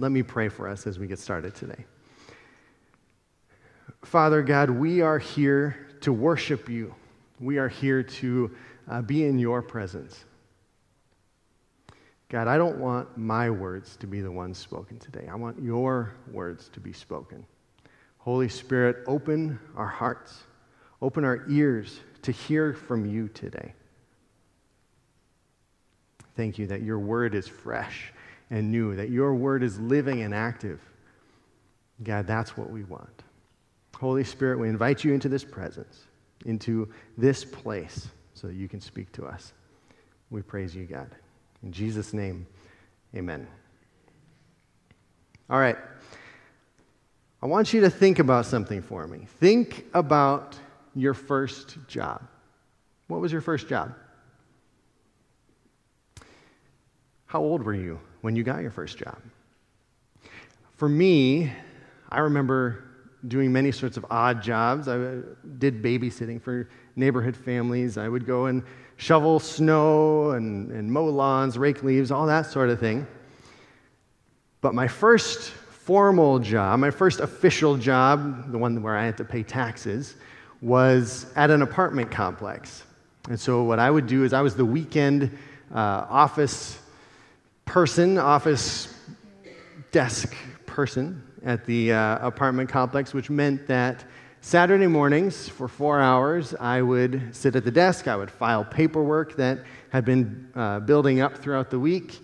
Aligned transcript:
Let 0.00 0.12
me 0.12 0.22
pray 0.22 0.48
for 0.48 0.66
us 0.66 0.86
as 0.86 0.98
we 0.98 1.06
get 1.06 1.18
started 1.18 1.54
today. 1.54 1.84
Father 4.02 4.42
God, 4.42 4.70
we 4.70 5.02
are 5.02 5.18
here 5.18 5.88
to 6.00 6.10
worship 6.10 6.70
you. 6.70 6.94
We 7.38 7.58
are 7.58 7.68
here 7.68 8.02
to 8.02 8.50
uh, 8.88 9.02
be 9.02 9.26
in 9.26 9.38
your 9.38 9.60
presence. 9.60 10.24
God, 12.30 12.48
I 12.48 12.56
don't 12.56 12.78
want 12.78 13.18
my 13.18 13.50
words 13.50 13.96
to 13.96 14.06
be 14.06 14.22
the 14.22 14.32
ones 14.32 14.56
spoken 14.56 14.98
today. 14.98 15.28
I 15.30 15.34
want 15.34 15.62
your 15.62 16.14
words 16.32 16.70
to 16.70 16.80
be 16.80 16.94
spoken. 16.94 17.44
Holy 18.16 18.48
Spirit, 18.48 19.04
open 19.06 19.58
our 19.76 19.86
hearts, 19.86 20.44
open 21.02 21.26
our 21.26 21.44
ears 21.50 22.00
to 22.22 22.32
hear 22.32 22.72
from 22.72 23.04
you 23.04 23.28
today. 23.28 23.74
Thank 26.36 26.56
you 26.56 26.66
that 26.68 26.80
your 26.80 26.98
word 26.98 27.34
is 27.34 27.46
fresh 27.46 28.14
and 28.50 28.70
new, 28.70 28.96
that 28.96 29.10
your 29.10 29.34
word 29.34 29.62
is 29.62 29.78
living 29.78 30.22
and 30.22 30.34
active. 30.34 30.80
God, 32.02 32.26
that's 32.26 32.56
what 32.56 32.70
we 32.70 32.84
want. 32.84 33.22
Holy 33.96 34.24
Spirit, 34.24 34.58
we 34.58 34.68
invite 34.68 35.04
you 35.04 35.12
into 35.12 35.28
this 35.28 35.44
presence, 35.44 36.06
into 36.46 36.88
this 37.16 37.44
place, 37.44 38.08
so 38.34 38.46
that 38.46 38.54
you 38.54 38.68
can 38.68 38.80
speak 38.80 39.12
to 39.12 39.24
us. 39.24 39.52
We 40.30 40.42
praise 40.42 40.74
you, 40.74 40.84
God. 40.84 41.10
In 41.62 41.70
Jesus' 41.70 42.14
name, 42.14 42.46
amen. 43.14 43.46
All 45.50 45.58
right. 45.58 45.76
I 47.42 47.46
want 47.46 47.72
you 47.72 47.80
to 47.82 47.90
think 47.90 48.18
about 48.18 48.46
something 48.46 48.82
for 48.82 49.06
me. 49.06 49.26
Think 49.38 49.86
about 49.94 50.58
your 50.94 51.14
first 51.14 51.76
job. 51.88 52.22
What 53.08 53.20
was 53.20 53.32
your 53.32 53.40
first 53.40 53.68
job? 53.68 53.94
How 57.26 57.40
old 57.40 57.62
were 57.62 57.74
you 57.74 58.00
when 58.20 58.36
you 58.36 58.42
got 58.42 58.62
your 58.62 58.70
first 58.70 58.98
job? 58.98 59.18
For 60.76 60.88
me, 60.88 61.52
I 62.08 62.20
remember 62.20 62.84
doing 63.28 63.52
many 63.52 63.70
sorts 63.70 63.96
of 63.96 64.06
odd 64.10 64.42
jobs. 64.42 64.88
I 64.88 64.96
did 65.58 65.82
babysitting 65.82 66.40
for 66.40 66.68
neighborhood 66.96 67.36
families. 67.36 67.98
I 67.98 68.08
would 68.08 68.26
go 68.26 68.46
and 68.46 68.62
shovel 68.96 69.38
snow 69.38 70.32
and, 70.32 70.70
and 70.72 70.90
mow 70.90 71.06
lawns, 71.06 71.58
rake 71.58 71.82
leaves, 71.82 72.10
all 72.10 72.26
that 72.26 72.46
sort 72.46 72.70
of 72.70 72.80
thing. 72.80 73.06
But 74.60 74.74
my 74.74 74.88
first 74.88 75.50
formal 75.50 76.38
job, 76.38 76.80
my 76.80 76.90
first 76.90 77.20
official 77.20 77.76
job, 77.76 78.52
the 78.52 78.58
one 78.58 78.82
where 78.82 78.96
I 78.96 79.04
had 79.04 79.16
to 79.18 79.24
pay 79.24 79.42
taxes, 79.42 80.16
was 80.60 81.26
at 81.36 81.50
an 81.50 81.62
apartment 81.62 82.10
complex. 82.10 82.84
And 83.28 83.38
so, 83.38 83.62
what 83.62 83.78
I 83.78 83.90
would 83.90 84.06
do 84.06 84.24
is, 84.24 84.32
I 84.32 84.40
was 84.40 84.54
the 84.54 84.64
weekend 84.64 85.36
uh, 85.74 86.06
office 86.08 86.79
person, 87.70 88.18
office 88.18 88.92
desk 89.92 90.34
person 90.66 91.22
at 91.44 91.64
the 91.66 91.92
uh, 91.92 92.18
apartment 92.26 92.68
complex, 92.68 93.14
which 93.14 93.30
meant 93.30 93.64
that 93.68 94.04
Saturday 94.40 94.88
mornings 94.88 95.48
for 95.48 95.68
four 95.68 96.00
hours, 96.00 96.52
I 96.58 96.82
would 96.82 97.28
sit 97.30 97.54
at 97.54 97.62
the 97.62 97.70
desk, 97.70 98.08
I 98.08 98.16
would 98.16 98.28
file 98.28 98.64
paperwork 98.64 99.36
that 99.36 99.60
had 99.90 100.04
been 100.04 100.50
uh, 100.56 100.80
building 100.80 101.20
up 101.20 101.38
throughout 101.38 101.70
the 101.70 101.78
week. 101.78 102.18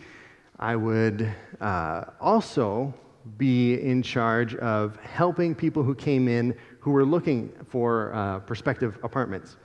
I 0.58 0.74
would 0.74 1.32
uh, 1.60 2.06
also 2.20 2.92
be 3.38 3.80
in 3.80 4.02
charge 4.02 4.56
of 4.56 4.96
helping 4.96 5.54
people 5.54 5.84
who 5.84 5.94
came 5.94 6.26
in 6.26 6.56
who 6.80 6.90
were 6.90 7.04
looking 7.04 7.52
for 7.68 8.12
uh, 8.12 8.40
prospective 8.40 8.98
apartments. 9.04 9.58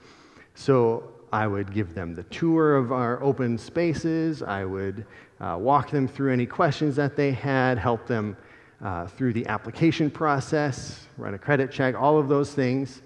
So 0.54 1.12
I 1.32 1.46
would 1.46 1.72
give 1.72 1.94
them 1.94 2.14
the 2.14 2.24
tour 2.24 2.76
of 2.76 2.92
our 2.92 3.22
open 3.22 3.56
spaces. 3.56 4.42
I 4.42 4.66
would 4.66 5.06
uh, 5.42 5.56
walk 5.58 5.90
them 5.90 6.06
through 6.06 6.32
any 6.32 6.46
questions 6.46 6.94
that 6.96 7.16
they 7.16 7.32
had, 7.32 7.76
help 7.76 8.06
them 8.06 8.36
uh, 8.80 9.06
through 9.06 9.32
the 9.32 9.44
application 9.46 10.08
process, 10.10 11.06
run 11.18 11.34
a 11.34 11.38
credit 11.38 11.70
check, 11.70 11.94
all 12.00 12.18
of 12.18 12.28
those 12.28 12.54
things. 12.54 13.02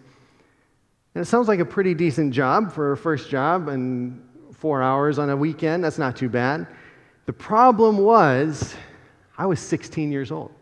And 1.15 1.23
it 1.23 1.25
sounds 1.25 1.48
like 1.48 1.61
a 1.61 1.65
pretty 1.65 1.95
decent 1.95 2.34
job 2.34 2.72
for 2.72 2.93
a 2.93 2.97
first 2.97 3.31
job 3.31 3.69
and 3.69 4.22
four 4.53 4.83
hours 4.83 5.19
on 5.19 5.31
a 5.31 5.37
weekend. 5.37 5.83
That's 5.83 5.99
not 5.99 6.15
too 6.15 6.28
bad. 6.28 6.66
The 7.25 7.33
problem 7.33 7.99
was, 7.99 8.75
I 9.39 9.47
was 9.47 9.59
16 9.59 10.12
years 10.12 10.31
old. 10.31 10.53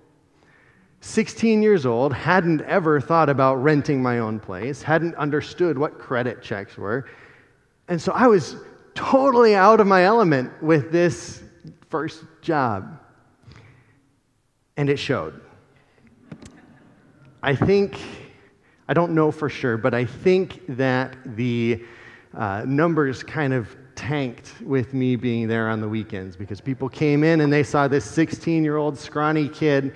16 1.00 1.60
years 1.60 1.84
old, 1.84 2.14
hadn't 2.14 2.62
ever 2.62 3.00
thought 3.00 3.28
about 3.28 3.56
renting 3.56 4.02
my 4.02 4.20
own 4.20 4.40
place, 4.40 4.80
hadn't 4.80 5.14
understood 5.16 5.76
what 5.76 5.98
credit 5.98 6.40
checks 6.40 6.78
were. 6.78 7.06
And 7.88 8.00
so 8.00 8.12
I 8.12 8.26
was 8.26 8.56
totally 8.94 9.54
out 9.54 9.80
of 9.80 9.86
my 9.86 10.04
element 10.04 10.50
with 10.62 10.90
this 10.90 11.43
first 11.94 12.24
job. 12.42 12.98
And 14.76 14.90
it 14.90 14.96
showed. 14.96 15.40
I 17.40 17.54
think, 17.54 18.00
I 18.88 18.94
don't 18.94 19.12
know 19.12 19.30
for 19.30 19.48
sure, 19.48 19.76
but 19.76 19.94
I 19.94 20.04
think 20.04 20.60
that 20.70 21.16
the 21.36 21.84
uh, 22.36 22.64
numbers 22.66 23.22
kind 23.22 23.52
of 23.52 23.76
tanked 23.94 24.54
with 24.62 24.92
me 24.92 25.14
being 25.14 25.46
there 25.46 25.68
on 25.68 25.80
the 25.80 25.88
weekends 25.88 26.34
because 26.34 26.60
people 26.60 26.88
came 26.88 27.22
in 27.22 27.42
and 27.42 27.52
they 27.52 27.62
saw 27.62 27.86
this 27.86 28.04
16 28.04 28.64
year 28.64 28.76
old 28.76 28.98
scrawny 28.98 29.48
kid 29.48 29.94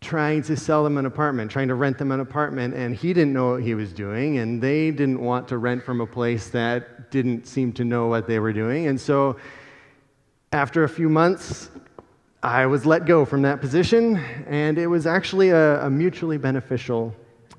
trying 0.00 0.40
to 0.42 0.56
sell 0.56 0.84
them 0.84 0.98
an 0.98 1.06
apartment, 1.06 1.50
trying 1.50 1.66
to 1.66 1.74
rent 1.74 1.98
them 1.98 2.12
an 2.12 2.20
apartment, 2.20 2.74
and 2.74 2.94
he 2.94 3.12
didn't 3.12 3.32
know 3.32 3.50
what 3.50 3.62
he 3.64 3.74
was 3.74 3.92
doing, 3.92 4.38
and 4.38 4.62
they 4.62 4.92
didn't 4.92 5.20
want 5.20 5.48
to 5.48 5.58
rent 5.58 5.82
from 5.82 6.00
a 6.00 6.06
place 6.06 6.48
that 6.50 7.10
didn't 7.10 7.44
seem 7.44 7.72
to 7.72 7.84
know 7.84 8.06
what 8.06 8.28
they 8.28 8.38
were 8.38 8.52
doing. 8.52 8.86
And 8.86 9.00
so, 9.00 9.36
after 10.52 10.82
a 10.82 10.88
few 10.88 11.08
months, 11.08 11.70
I 12.42 12.66
was 12.66 12.84
let 12.84 13.06
go 13.06 13.24
from 13.24 13.42
that 13.42 13.60
position, 13.60 14.16
and 14.48 14.78
it 14.78 14.88
was 14.88 15.06
actually 15.06 15.50
a, 15.50 15.86
a 15.86 15.90
mutually 15.90 16.38
beneficial 16.38 17.14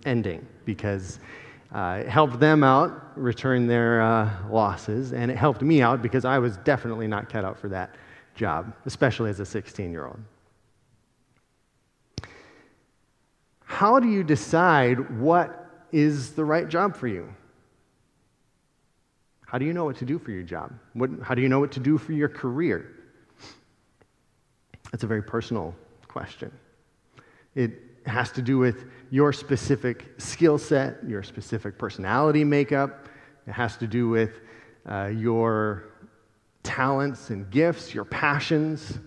ending 0.05 0.45
because 0.65 1.19
uh, 1.73 1.99
it 2.01 2.09
helped 2.09 2.39
them 2.41 2.65
out 2.65 3.17
return 3.17 3.65
their 3.65 4.01
uh, 4.01 4.29
losses, 4.49 5.13
and 5.13 5.31
it 5.31 5.37
helped 5.37 5.61
me 5.61 5.81
out 5.81 6.01
because 6.01 6.25
I 6.25 6.37
was 6.39 6.57
definitely 6.57 7.07
not 7.07 7.29
cut 7.29 7.45
out 7.45 7.57
for 7.57 7.69
that 7.69 7.95
job, 8.35 8.73
especially 8.85 9.29
as 9.29 9.39
a 9.39 9.45
16 9.45 9.89
year 9.89 10.07
old. 10.07 10.19
How 13.63 14.01
do 14.01 14.09
you 14.09 14.21
decide 14.21 15.17
what 15.17 15.85
is 15.93 16.31
the 16.31 16.43
right 16.43 16.67
job 16.67 16.97
for 16.97 17.07
you? 17.07 17.33
How 19.51 19.57
do 19.57 19.65
you 19.65 19.73
know 19.73 19.83
what 19.83 19.97
to 19.97 20.05
do 20.05 20.17
for 20.17 20.31
your 20.31 20.43
job? 20.43 20.71
What, 20.93 21.09
how 21.21 21.35
do 21.35 21.41
you 21.41 21.49
know 21.49 21.59
what 21.59 21.73
to 21.73 21.81
do 21.81 21.97
for 21.97 22.13
your 22.13 22.29
career? 22.29 22.89
That's 24.93 25.03
a 25.03 25.07
very 25.07 25.21
personal 25.21 25.75
question. 26.07 26.53
It 27.53 27.73
has 28.05 28.31
to 28.31 28.41
do 28.41 28.57
with 28.59 28.85
your 29.09 29.33
specific 29.33 30.07
skill 30.19 30.57
set, 30.57 31.03
your 31.05 31.21
specific 31.21 31.77
personality 31.77 32.45
makeup. 32.45 33.09
It 33.45 33.51
has 33.51 33.75
to 33.75 33.87
do 33.87 34.07
with 34.07 34.39
uh, 34.89 35.07
your 35.07 35.83
talents 36.63 37.29
and 37.29 37.51
gifts, 37.51 37.93
your 37.93 38.05
passions. 38.05 38.99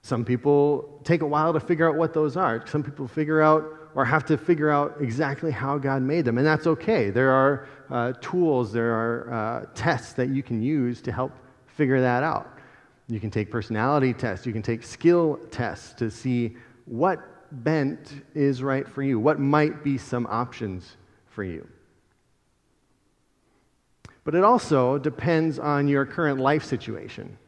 Some 0.00 0.24
people 0.24 1.02
take 1.04 1.20
a 1.20 1.26
while 1.26 1.52
to 1.52 1.60
figure 1.60 1.86
out 1.86 1.96
what 1.96 2.14
those 2.14 2.34
are. 2.34 2.66
Some 2.66 2.82
people 2.82 3.08
figure 3.08 3.42
out 3.42 3.77
or 3.94 4.04
have 4.04 4.24
to 4.26 4.36
figure 4.36 4.70
out 4.70 4.96
exactly 5.00 5.50
how 5.50 5.78
God 5.78 6.02
made 6.02 6.24
them, 6.24 6.38
and 6.38 6.46
that's 6.46 6.66
okay. 6.66 7.10
There 7.10 7.30
are 7.30 7.68
uh, 7.90 8.12
tools, 8.20 8.72
there 8.72 8.92
are 8.92 9.32
uh, 9.32 9.66
tests 9.74 10.12
that 10.14 10.28
you 10.28 10.42
can 10.42 10.62
use 10.62 11.00
to 11.02 11.12
help 11.12 11.32
figure 11.66 12.00
that 12.00 12.22
out. 12.22 12.58
You 13.08 13.20
can 13.20 13.30
take 13.30 13.50
personality 13.50 14.12
tests, 14.12 14.46
you 14.46 14.52
can 14.52 14.62
take 14.62 14.82
skill 14.82 15.38
tests 15.50 15.94
to 15.94 16.10
see 16.10 16.56
what 16.84 17.20
bent 17.64 18.22
is 18.34 18.62
right 18.62 18.86
for 18.86 19.02
you, 19.02 19.18
what 19.18 19.40
might 19.40 19.82
be 19.82 19.96
some 19.96 20.26
options 20.26 20.96
for 21.26 21.44
you. 21.44 21.66
But 24.24 24.34
it 24.34 24.44
also 24.44 24.98
depends 24.98 25.58
on 25.58 25.88
your 25.88 26.04
current 26.04 26.38
life 26.38 26.62
situation. 26.62 27.38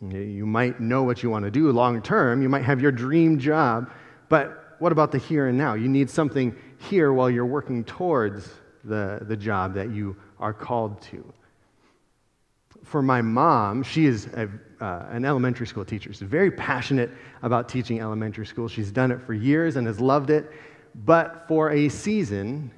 You 0.00 0.44
might 0.44 0.80
know 0.80 1.04
what 1.04 1.22
you 1.22 1.30
want 1.30 1.44
to 1.44 1.50
do 1.50 1.70
long 1.70 2.02
term, 2.02 2.42
you 2.42 2.48
might 2.48 2.64
have 2.64 2.80
your 2.80 2.90
dream 2.90 3.38
job, 3.38 3.90
but 4.28 4.63
what 4.78 4.92
about 4.92 5.12
the 5.12 5.18
here 5.18 5.48
and 5.48 5.58
now? 5.58 5.74
You 5.74 5.88
need 5.88 6.10
something 6.10 6.54
here 6.78 7.12
while 7.12 7.30
you're 7.30 7.46
working 7.46 7.84
towards 7.84 8.48
the, 8.84 9.20
the 9.22 9.36
job 9.36 9.74
that 9.74 9.90
you 9.90 10.16
are 10.38 10.52
called 10.52 11.00
to 11.02 11.32
for 12.84 13.02
my 13.02 13.22
mom, 13.22 13.82
she 13.82 14.06
is 14.06 14.26
a, 14.26 14.48
uh, 14.80 15.06
an 15.10 15.24
elementary 15.24 15.66
school 15.66 15.84
teacher. 15.84 16.12
She's 16.12 16.22
very 16.22 16.50
passionate 16.50 17.10
about 17.42 17.68
teaching 17.68 18.00
elementary 18.00 18.46
school. 18.46 18.68
She's 18.68 18.92
done 18.92 19.10
it 19.10 19.20
for 19.22 19.34
years 19.34 19.76
and 19.76 19.86
has 19.86 20.00
loved 20.00 20.30
it. 20.30 20.52
But 21.04 21.48
for 21.48 21.70
a 21.72 21.88
season, 21.88 22.70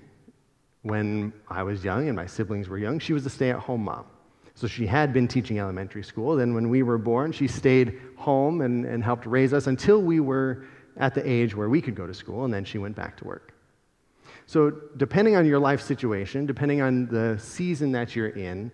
when 0.82 1.32
I 1.48 1.62
was 1.64 1.84
young 1.84 2.08
and 2.08 2.16
my 2.16 2.26
siblings 2.26 2.68
were 2.68 2.78
young, 2.78 2.98
she 2.98 3.12
was 3.12 3.26
a 3.26 3.30
stay 3.30 3.50
at 3.50 3.58
home 3.58 3.84
mom. 3.84 4.06
So 4.54 4.66
she 4.66 4.86
had 4.86 5.12
been 5.12 5.28
teaching 5.28 5.58
elementary 5.58 6.02
school. 6.02 6.36
Then, 6.36 6.54
when 6.54 6.70
we 6.70 6.82
were 6.82 6.96
born, 6.96 7.30
she 7.30 7.46
stayed 7.46 8.00
home 8.16 8.62
and, 8.62 8.86
and 8.86 9.04
helped 9.04 9.26
raise 9.26 9.52
us 9.52 9.66
until 9.66 10.00
we 10.00 10.18
were 10.18 10.64
at 10.96 11.14
the 11.14 11.28
age 11.28 11.54
where 11.54 11.68
we 11.68 11.80
could 11.80 11.94
go 11.94 12.06
to 12.06 12.14
school, 12.14 12.44
and 12.44 12.52
then 12.52 12.64
she 12.64 12.78
went 12.78 12.96
back 12.96 13.16
to 13.18 13.24
work. 13.24 13.54
So, 14.46 14.70
depending 14.96 15.36
on 15.36 15.44
your 15.44 15.58
life 15.58 15.80
situation, 15.80 16.46
depending 16.46 16.80
on 16.80 17.06
the 17.06 17.38
season 17.38 17.92
that 17.92 18.14
you're 18.14 18.28
in, 18.28 18.70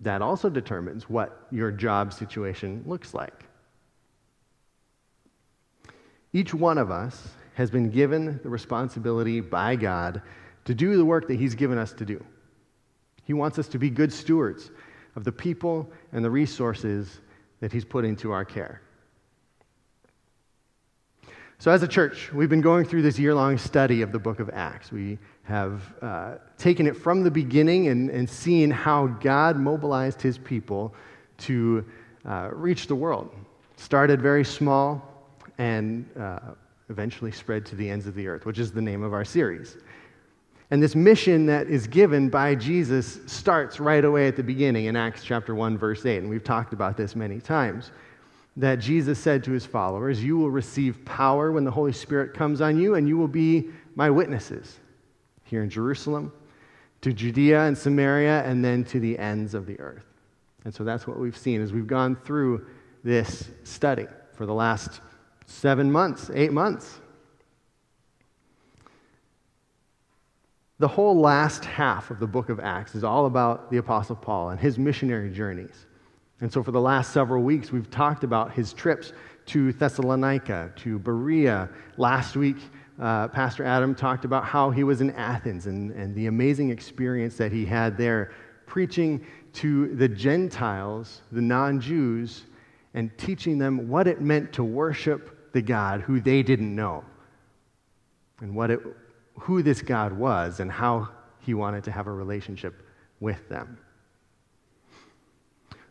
that 0.00 0.22
also 0.22 0.48
determines 0.48 1.10
what 1.10 1.46
your 1.50 1.70
job 1.70 2.12
situation 2.12 2.82
looks 2.86 3.12
like. 3.12 3.44
Each 6.32 6.54
one 6.54 6.78
of 6.78 6.90
us 6.90 7.28
has 7.54 7.70
been 7.70 7.90
given 7.90 8.38
the 8.42 8.48
responsibility 8.48 9.40
by 9.40 9.76
God 9.76 10.22
to 10.64 10.74
do 10.74 10.96
the 10.96 11.04
work 11.04 11.26
that 11.28 11.38
He's 11.38 11.54
given 11.54 11.76
us 11.76 11.92
to 11.94 12.04
do. 12.04 12.24
He 13.24 13.32
wants 13.32 13.58
us 13.58 13.68
to 13.68 13.78
be 13.78 13.90
good 13.90 14.12
stewards 14.12 14.70
of 15.16 15.24
the 15.24 15.32
people 15.32 15.90
and 16.12 16.24
the 16.24 16.30
resources 16.30 17.20
that 17.60 17.72
He's 17.72 17.84
put 17.84 18.04
into 18.04 18.30
our 18.30 18.44
care. 18.44 18.80
So, 21.60 21.72
as 21.72 21.82
a 21.82 21.88
church, 21.88 22.32
we've 22.32 22.48
been 22.48 22.60
going 22.60 22.84
through 22.84 23.02
this 23.02 23.18
year 23.18 23.34
long 23.34 23.58
study 23.58 24.02
of 24.02 24.12
the 24.12 24.18
book 24.20 24.38
of 24.38 24.48
Acts. 24.50 24.92
We 24.92 25.18
have 25.42 25.82
uh, 26.00 26.34
taken 26.56 26.86
it 26.86 26.96
from 26.96 27.24
the 27.24 27.32
beginning 27.32 27.88
and, 27.88 28.10
and 28.10 28.30
seen 28.30 28.70
how 28.70 29.08
God 29.08 29.56
mobilized 29.56 30.22
his 30.22 30.38
people 30.38 30.94
to 31.38 31.84
uh, 32.24 32.50
reach 32.52 32.86
the 32.86 32.94
world. 32.94 33.34
Started 33.76 34.22
very 34.22 34.44
small 34.44 35.02
and 35.58 36.08
uh, 36.16 36.38
eventually 36.90 37.32
spread 37.32 37.66
to 37.66 37.74
the 37.74 37.90
ends 37.90 38.06
of 38.06 38.14
the 38.14 38.28
earth, 38.28 38.46
which 38.46 38.60
is 38.60 38.70
the 38.70 38.82
name 38.82 39.02
of 39.02 39.12
our 39.12 39.24
series. 39.24 39.78
And 40.70 40.80
this 40.80 40.94
mission 40.94 41.44
that 41.46 41.66
is 41.66 41.88
given 41.88 42.28
by 42.28 42.54
Jesus 42.54 43.18
starts 43.26 43.80
right 43.80 44.04
away 44.04 44.28
at 44.28 44.36
the 44.36 44.44
beginning 44.44 44.84
in 44.84 44.94
Acts 44.94 45.24
chapter 45.24 45.56
1, 45.56 45.76
verse 45.76 46.06
8. 46.06 46.18
And 46.18 46.30
we've 46.30 46.44
talked 46.44 46.72
about 46.72 46.96
this 46.96 47.16
many 47.16 47.40
times 47.40 47.90
that 48.58 48.80
Jesus 48.80 49.20
said 49.20 49.44
to 49.44 49.52
his 49.52 49.64
followers, 49.64 50.22
You 50.22 50.36
will 50.36 50.50
receive 50.50 51.04
power 51.04 51.52
when 51.52 51.64
the 51.64 51.70
Holy 51.70 51.92
Spirit 51.92 52.34
comes 52.34 52.60
on 52.60 52.76
you, 52.76 52.96
and 52.96 53.08
you 53.08 53.16
will 53.16 53.28
be 53.28 53.70
my 53.94 54.10
witnesses 54.10 54.80
here 55.44 55.62
in 55.62 55.70
Jerusalem, 55.70 56.32
to 57.00 57.12
Judea 57.12 57.62
and 57.62 57.78
Samaria, 57.78 58.42
and 58.44 58.64
then 58.64 58.84
to 58.86 58.98
the 58.98 59.16
ends 59.16 59.54
of 59.54 59.64
the 59.64 59.78
earth. 59.78 60.04
And 60.64 60.74
so 60.74 60.82
that's 60.82 61.06
what 61.06 61.20
we've 61.20 61.36
seen 61.36 61.62
as 61.62 61.72
we've 61.72 61.86
gone 61.86 62.16
through 62.16 62.66
this 63.04 63.48
study 63.62 64.06
for 64.34 64.44
the 64.44 64.52
last 64.52 65.00
seven 65.46 65.90
months, 65.90 66.28
eight 66.34 66.52
months. 66.52 66.98
The 70.80 70.88
whole 70.88 71.18
last 71.18 71.64
half 71.64 72.10
of 72.10 72.18
the 72.18 72.26
book 72.26 72.48
of 72.48 72.58
Acts 72.58 72.96
is 72.96 73.04
all 73.04 73.26
about 73.26 73.70
the 73.70 73.76
Apostle 73.76 74.16
Paul 74.16 74.50
and 74.50 74.58
his 74.58 74.78
missionary 74.78 75.30
journeys. 75.30 75.86
And 76.40 76.52
so, 76.52 76.62
for 76.62 76.70
the 76.70 76.80
last 76.80 77.12
several 77.12 77.42
weeks, 77.42 77.72
we've 77.72 77.90
talked 77.90 78.22
about 78.22 78.52
his 78.52 78.72
trips 78.72 79.12
to 79.46 79.72
Thessalonica, 79.72 80.72
to 80.76 80.98
Berea. 80.98 81.68
Last 81.96 82.36
week, 82.36 82.58
uh, 83.00 83.28
Pastor 83.28 83.64
Adam 83.64 83.94
talked 83.94 84.24
about 84.24 84.44
how 84.44 84.70
he 84.70 84.84
was 84.84 85.00
in 85.00 85.10
Athens 85.12 85.66
and, 85.66 85.90
and 85.92 86.14
the 86.14 86.26
amazing 86.26 86.70
experience 86.70 87.36
that 87.36 87.50
he 87.50 87.64
had 87.64 87.96
there, 87.96 88.32
preaching 88.66 89.24
to 89.54 89.94
the 89.96 90.08
Gentiles, 90.08 91.22
the 91.32 91.40
non 91.40 91.80
Jews, 91.80 92.44
and 92.94 93.16
teaching 93.18 93.58
them 93.58 93.88
what 93.88 94.06
it 94.06 94.20
meant 94.20 94.52
to 94.54 94.64
worship 94.64 95.52
the 95.52 95.62
God 95.62 96.02
who 96.02 96.20
they 96.20 96.42
didn't 96.42 96.74
know, 96.74 97.04
and 98.40 98.54
what 98.54 98.70
it, 98.70 98.80
who 99.40 99.62
this 99.62 99.82
God 99.82 100.12
was, 100.12 100.60
and 100.60 100.70
how 100.70 101.08
he 101.40 101.54
wanted 101.54 101.82
to 101.84 101.90
have 101.90 102.06
a 102.06 102.12
relationship 102.12 102.86
with 103.18 103.48
them. 103.48 103.78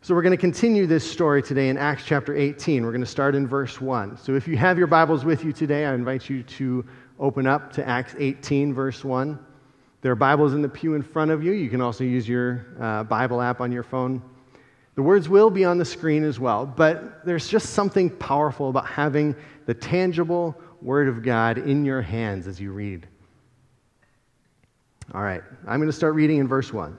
So, 0.07 0.15
we're 0.15 0.21
going 0.21 0.31
to 0.31 0.37
continue 0.37 0.87
this 0.87 1.03
story 1.03 1.43
today 1.43 1.67
in 1.67 1.77
Acts 1.77 2.03
chapter 2.05 2.33
18. 2.33 2.85
We're 2.85 2.93
going 2.93 3.01
to 3.01 3.05
start 3.05 3.35
in 3.35 3.45
verse 3.45 3.81
1. 3.81 4.15
So, 4.15 4.35
if 4.35 4.47
you 4.47 4.55
have 4.55 4.77
your 4.77 4.87
Bibles 4.87 5.25
with 5.25 5.43
you 5.43 5.51
today, 5.51 5.85
I 5.85 5.93
invite 5.93 6.29
you 6.29 6.43
to 6.43 6.85
open 7.19 7.45
up 7.45 7.73
to 7.73 7.85
Acts 7.85 8.15
18, 8.17 8.73
verse 8.73 9.03
1. 9.03 9.37
There 10.01 10.13
are 10.13 10.15
Bibles 10.15 10.53
in 10.53 10.61
the 10.61 10.69
pew 10.69 10.93
in 10.93 11.01
front 11.01 11.29
of 11.31 11.43
you. 11.43 11.51
You 11.51 11.69
can 11.69 11.81
also 11.81 12.05
use 12.05 12.25
your 12.25 12.67
uh, 12.79 13.03
Bible 13.03 13.41
app 13.41 13.59
on 13.59 13.69
your 13.69 13.83
phone. 13.83 14.21
The 14.95 15.01
words 15.01 15.27
will 15.27 15.49
be 15.49 15.65
on 15.65 15.77
the 15.77 15.83
screen 15.83 16.23
as 16.23 16.39
well, 16.39 16.65
but 16.65 17.25
there's 17.25 17.49
just 17.49 17.71
something 17.71 18.09
powerful 18.09 18.69
about 18.69 18.87
having 18.87 19.35
the 19.65 19.73
tangible 19.73 20.55
Word 20.81 21.09
of 21.09 21.21
God 21.21 21.57
in 21.57 21.83
your 21.83 22.01
hands 22.01 22.47
as 22.47 22.61
you 22.61 22.71
read. 22.71 23.05
All 25.13 25.21
right, 25.21 25.43
I'm 25.67 25.79
going 25.79 25.89
to 25.89 25.97
start 25.97 26.15
reading 26.15 26.37
in 26.37 26.47
verse 26.47 26.71
1. 26.71 26.97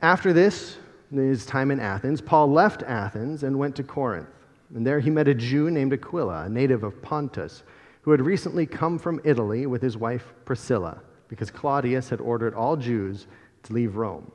After 0.00 0.32
this, 0.32 0.78
his 1.10 1.46
time 1.46 1.70
in 1.70 1.80
Athens, 1.80 2.20
Paul 2.20 2.50
left 2.50 2.82
Athens 2.82 3.42
and 3.42 3.58
went 3.58 3.76
to 3.76 3.82
Corinth. 3.82 4.28
And 4.74 4.86
there 4.86 5.00
he 5.00 5.10
met 5.10 5.28
a 5.28 5.34
Jew 5.34 5.70
named 5.70 5.92
Aquila, 5.92 6.44
a 6.44 6.48
native 6.48 6.82
of 6.82 7.00
Pontus, 7.02 7.62
who 8.02 8.10
had 8.10 8.20
recently 8.20 8.66
come 8.66 8.98
from 8.98 9.20
Italy 9.24 9.66
with 9.66 9.82
his 9.82 9.96
wife 9.96 10.32
Priscilla, 10.44 11.00
because 11.28 11.50
Claudius 11.50 12.08
had 12.08 12.20
ordered 12.20 12.54
all 12.54 12.76
Jews 12.76 13.26
to 13.64 13.72
leave 13.72 13.96
Rome. 13.96 14.30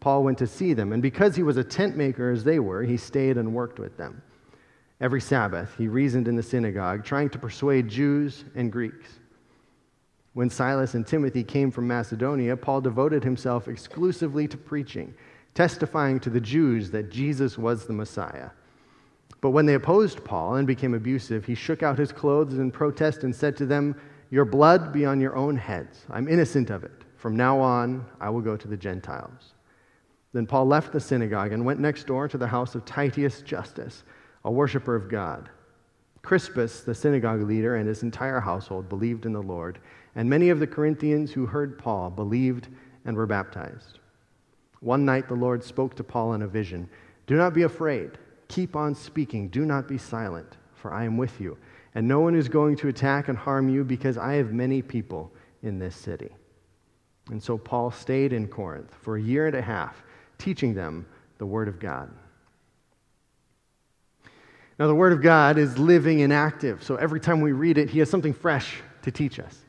Paul 0.00 0.24
went 0.24 0.38
to 0.38 0.46
see 0.46 0.72
them, 0.72 0.92
and 0.92 1.02
because 1.02 1.36
he 1.36 1.42
was 1.42 1.58
a 1.58 1.64
tent 1.64 1.96
maker 1.96 2.30
as 2.30 2.44
they 2.44 2.58
were, 2.58 2.82
he 2.82 2.96
stayed 2.96 3.36
and 3.36 3.54
worked 3.54 3.78
with 3.78 3.96
them. 3.96 4.22
Every 5.00 5.20
Sabbath, 5.20 5.74
he 5.76 5.88
reasoned 5.88 6.28
in 6.28 6.36
the 6.36 6.42
synagogue, 6.42 7.04
trying 7.04 7.30
to 7.30 7.38
persuade 7.38 7.88
Jews 7.88 8.44
and 8.54 8.72
Greeks. 8.72 9.20
When 10.32 10.48
Silas 10.48 10.94
and 10.94 11.06
Timothy 11.06 11.42
came 11.42 11.70
from 11.70 11.88
Macedonia, 11.88 12.56
Paul 12.56 12.80
devoted 12.80 13.24
himself 13.24 13.68
exclusively 13.68 14.46
to 14.48 14.56
preaching 14.56 15.14
testifying 15.54 16.20
to 16.20 16.30
the 16.30 16.40
Jews 16.40 16.90
that 16.90 17.10
Jesus 17.10 17.58
was 17.58 17.86
the 17.86 17.92
Messiah. 17.92 18.50
But 19.40 19.50
when 19.50 19.66
they 19.66 19.74
opposed 19.74 20.24
Paul 20.24 20.56
and 20.56 20.66
became 20.66 20.94
abusive, 20.94 21.44
he 21.44 21.54
shook 21.54 21.82
out 21.82 21.98
his 21.98 22.12
clothes 22.12 22.58
in 22.58 22.70
protest 22.70 23.24
and 23.24 23.34
said 23.34 23.56
to 23.56 23.66
them, 23.66 23.94
Your 24.30 24.44
blood 24.44 24.92
be 24.92 25.04
on 25.04 25.20
your 25.20 25.36
own 25.36 25.56
heads. 25.56 26.04
I'm 26.10 26.28
innocent 26.28 26.70
of 26.70 26.84
it. 26.84 27.04
From 27.16 27.36
now 27.36 27.58
on, 27.60 28.04
I 28.20 28.30
will 28.30 28.40
go 28.40 28.56
to 28.56 28.68
the 28.68 28.76
Gentiles. 28.76 29.54
Then 30.32 30.46
Paul 30.46 30.66
left 30.66 30.92
the 30.92 31.00
synagogue 31.00 31.52
and 31.52 31.64
went 31.64 31.80
next 31.80 32.06
door 32.06 32.28
to 32.28 32.38
the 32.38 32.46
house 32.46 32.74
of 32.74 32.84
Titius 32.84 33.42
Justus, 33.42 34.04
a 34.44 34.50
worshiper 34.50 34.94
of 34.94 35.08
God. 35.08 35.48
Crispus, 36.22 36.82
the 36.82 36.94
synagogue 36.94 37.42
leader, 37.42 37.76
and 37.76 37.88
his 37.88 38.02
entire 38.02 38.40
household 38.40 38.88
believed 38.88 39.26
in 39.26 39.32
the 39.32 39.42
Lord, 39.42 39.78
and 40.14 40.28
many 40.28 40.50
of 40.50 40.60
the 40.60 40.66
Corinthians 40.66 41.32
who 41.32 41.46
heard 41.46 41.78
Paul 41.78 42.10
believed 42.10 42.68
and 43.04 43.16
were 43.16 43.26
baptized. 43.26 43.99
One 44.80 45.04
night 45.04 45.28
the 45.28 45.34
Lord 45.34 45.62
spoke 45.62 45.94
to 45.96 46.04
Paul 46.04 46.34
in 46.34 46.42
a 46.42 46.48
vision 46.48 46.88
Do 47.26 47.36
not 47.36 47.54
be 47.54 47.62
afraid. 47.62 48.12
Keep 48.48 48.74
on 48.74 48.94
speaking. 48.94 49.48
Do 49.48 49.64
not 49.64 49.86
be 49.86 49.98
silent, 49.98 50.56
for 50.74 50.92
I 50.92 51.04
am 51.04 51.16
with 51.16 51.40
you. 51.40 51.56
And 51.94 52.08
no 52.08 52.20
one 52.20 52.34
is 52.34 52.48
going 52.48 52.76
to 52.76 52.88
attack 52.88 53.28
and 53.28 53.38
harm 53.38 53.68
you 53.68 53.84
because 53.84 54.18
I 54.18 54.34
have 54.34 54.52
many 54.52 54.82
people 54.82 55.32
in 55.62 55.78
this 55.78 55.94
city. 55.94 56.30
And 57.30 57.42
so 57.42 57.56
Paul 57.56 57.90
stayed 57.90 58.32
in 58.32 58.48
Corinth 58.48 58.92
for 59.02 59.16
a 59.16 59.22
year 59.22 59.46
and 59.46 59.54
a 59.54 59.62
half, 59.62 60.02
teaching 60.38 60.74
them 60.74 61.06
the 61.38 61.46
Word 61.46 61.68
of 61.68 61.78
God. 61.78 62.10
Now, 64.78 64.86
the 64.86 64.94
Word 64.94 65.12
of 65.12 65.22
God 65.22 65.58
is 65.58 65.78
living 65.78 66.22
and 66.22 66.32
active, 66.32 66.82
so 66.82 66.96
every 66.96 67.20
time 67.20 67.40
we 67.40 67.52
read 67.52 67.76
it, 67.76 67.90
He 67.90 67.98
has 67.98 68.08
something 68.08 68.32
fresh 68.32 68.78
to 69.02 69.10
teach 69.10 69.38
us. 69.38 69.64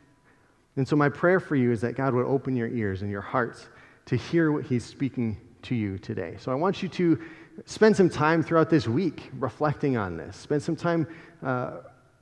And 0.77 0.87
so, 0.87 0.95
my 0.95 1.09
prayer 1.09 1.39
for 1.39 1.55
you 1.55 1.71
is 1.71 1.81
that 1.81 1.95
God 1.95 2.13
would 2.13 2.25
open 2.25 2.55
your 2.55 2.69
ears 2.69 3.01
and 3.01 3.11
your 3.11 3.21
hearts 3.21 3.67
to 4.11 4.17
hear 4.17 4.51
what 4.51 4.65
he's 4.65 4.83
speaking 4.83 5.37
to 5.61 5.73
you 5.73 5.97
today. 5.97 6.35
So 6.37 6.51
I 6.51 6.55
want 6.55 6.83
you 6.83 6.89
to 6.89 7.17
spend 7.63 7.95
some 7.95 8.09
time 8.09 8.43
throughout 8.43 8.69
this 8.69 8.85
week 8.85 9.31
reflecting 9.39 9.95
on 9.95 10.17
this. 10.17 10.35
Spend 10.35 10.61
some 10.61 10.75
time 10.75 11.07
uh, 11.41 11.77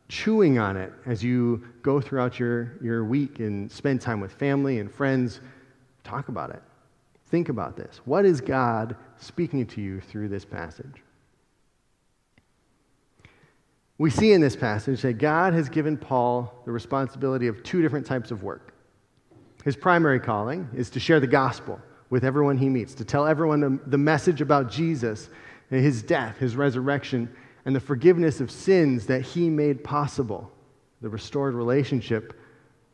chewing 0.08 0.60
on 0.60 0.77
it 0.77 0.93
as 1.08 1.24
you 1.24 1.67
go 1.81 2.00
throughout 2.00 2.38
your, 2.38 2.74
your 2.79 3.05
week 3.05 3.39
and 3.39 3.72
spend 3.72 4.01
time 4.01 4.19
with 4.19 4.31
family 4.31 4.77
and 4.77 4.93
friends. 4.93 5.41
Talk 6.03 6.27
about 6.29 6.51
it. 6.51 6.62
Think 7.31 7.50
about 7.50 7.75
this. 7.75 8.01
What 8.05 8.24
is 8.24 8.39
God 8.39 8.96
speaking 9.17 9.65
to 9.65 9.81
you 9.81 10.00
through 10.00 10.29
this 10.29 10.46
passage? 10.46 11.01
We 13.98 14.12
see 14.12 14.34
in 14.34 14.41
this 14.41 14.55
passage 14.55 15.01
that 15.01 15.13
God 15.13 15.55
has 15.55 15.69
given 15.69 15.98
Paul 15.98 16.53
the 16.65 16.72
responsibility 16.72 17.48
of 17.48 17.63
two 17.63 17.81
different 17.81 18.05
types 18.05 18.29
of 18.29 18.43
work. 18.43 18.68
His 19.63 19.75
primary 19.75 20.19
calling 20.19 20.69
is 20.73 20.89
to 20.91 20.99
share 20.99 21.19
the 21.19 21.27
gospel 21.27 21.79
with 22.09 22.23
everyone 22.23 22.57
he 22.57 22.69
meets, 22.69 22.93
to 22.95 23.05
tell 23.05 23.27
everyone 23.27 23.79
the 23.85 23.97
message 23.97 24.41
about 24.41 24.71
Jesus, 24.71 25.29
his 25.69 26.01
death, 26.01 26.37
his 26.37 26.55
resurrection, 26.55 27.33
and 27.65 27.75
the 27.75 27.79
forgiveness 27.79 28.39
of 28.39 28.49
sins 28.49 29.05
that 29.07 29.21
he 29.21 29.49
made 29.49 29.83
possible, 29.83 30.49
the 31.01 31.09
restored 31.09 31.53
relationship 31.53 32.39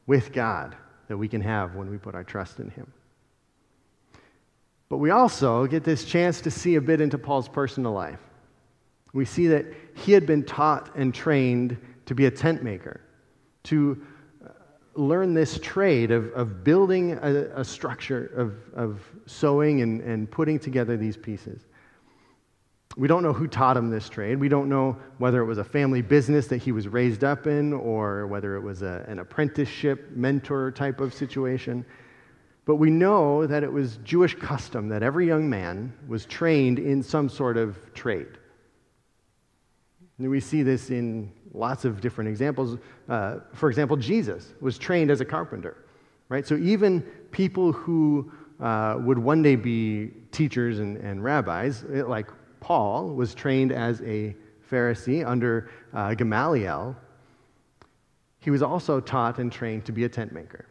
with 0.07 0.33
God 0.33 0.75
that 1.07 1.17
we 1.17 1.27
can 1.27 1.41
have 1.41 1.75
when 1.75 1.89
we 1.89 1.97
put 1.97 2.15
our 2.15 2.23
trust 2.23 2.59
in 2.59 2.69
him. 2.71 2.91
But 4.89 4.97
we 4.97 5.11
also 5.11 5.65
get 5.67 5.83
this 5.83 6.03
chance 6.03 6.41
to 6.41 6.51
see 6.51 6.75
a 6.75 6.81
bit 6.81 6.99
into 6.99 7.17
Paul's 7.17 7.47
personal 7.47 7.91
life. 7.91 8.19
We 9.13 9.25
see 9.25 9.47
that 9.47 9.65
he 9.93 10.11
had 10.11 10.25
been 10.25 10.43
taught 10.43 10.95
and 10.95 11.13
trained 11.13 11.77
to 12.05 12.15
be 12.15 12.25
a 12.25 12.31
tent 12.31 12.63
maker, 12.63 13.01
to 13.63 14.05
learn 14.95 15.33
this 15.33 15.59
trade 15.59 16.11
of, 16.11 16.31
of 16.33 16.63
building 16.63 17.13
a, 17.13 17.59
a 17.59 17.63
structure 17.65 18.27
of, 18.35 18.55
of 18.73 19.01
sewing 19.25 19.81
and, 19.81 20.01
and 20.01 20.31
putting 20.31 20.57
together 20.57 20.97
these 20.97 21.17
pieces. 21.17 21.61
We 22.97 23.09
don't 23.09 23.23
know 23.23 23.33
who 23.33 23.47
taught 23.47 23.75
him 23.75 23.89
this 23.89 24.07
trade. 24.07 24.39
We 24.39 24.47
don't 24.47 24.69
know 24.69 24.97
whether 25.17 25.41
it 25.41 25.45
was 25.45 25.57
a 25.57 25.65
family 25.65 26.01
business 26.01 26.47
that 26.47 26.57
he 26.57 26.71
was 26.71 26.87
raised 26.87 27.25
up 27.25 27.45
in 27.45 27.73
or 27.73 28.25
whether 28.27 28.55
it 28.55 28.61
was 28.61 28.83
a, 28.83 29.03
an 29.07 29.19
apprenticeship, 29.19 30.11
mentor 30.11 30.71
type 30.71 31.01
of 31.01 31.13
situation. 31.13 31.85
But 32.63 32.75
we 32.75 32.89
know 32.89 33.45
that 33.45 33.63
it 33.63 33.71
was 33.71 33.97
Jewish 33.97 34.35
custom 34.35 34.87
that 34.89 35.03
every 35.03 35.27
young 35.27 35.49
man 35.49 35.93
was 36.07 36.25
trained 36.25 36.79
in 36.79 37.03
some 37.03 37.27
sort 37.27 37.57
of 37.57 37.93
trade. 37.93 38.37
And 40.17 40.29
we 40.29 40.39
see 40.39 40.63
this 40.63 40.89
in 40.89 41.33
lots 41.55 41.85
of 41.85 42.01
different 42.01 42.29
examples. 42.29 42.77
Uh, 43.09 43.37
for 43.53 43.69
example, 43.69 43.97
Jesus 43.97 44.53
was 44.61 44.77
trained 44.77 45.11
as 45.11 45.21
a 45.21 45.25
carpenter, 45.25 45.85
right? 46.29 46.45
So 46.45 46.55
even 46.57 47.01
people 47.31 47.71
who 47.71 48.31
uh, 48.59 48.97
would 48.99 49.17
one 49.17 49.41
day 49.41 49.55
be 49.55 50.11
teachers 50.31 50.79
and, 50.79 50.97
and 50.97 51.23
rabbis, 51.23 51.83
like 51.83 52.27
Paul 52.59 53.09
was 53.09 53.35
trained 53.35 53.71
as 53.71 54.01
a 54.01 54.35
Pharisee 54.71 55.25
under 55.25 55.69
uh, 55.93 56.13
Gamaliel, 56.13 56.95
he 58.39 58.51
was 58.51 58.61
also 58.61 58.99
taught 58.99 59.39
and 59.39 59.51
trained 59.51 59.85
to 59.85 59.91
be 59.91 60.03
a 60.03 60.09
tent 60.09 60.31
maker. 60.31 60.65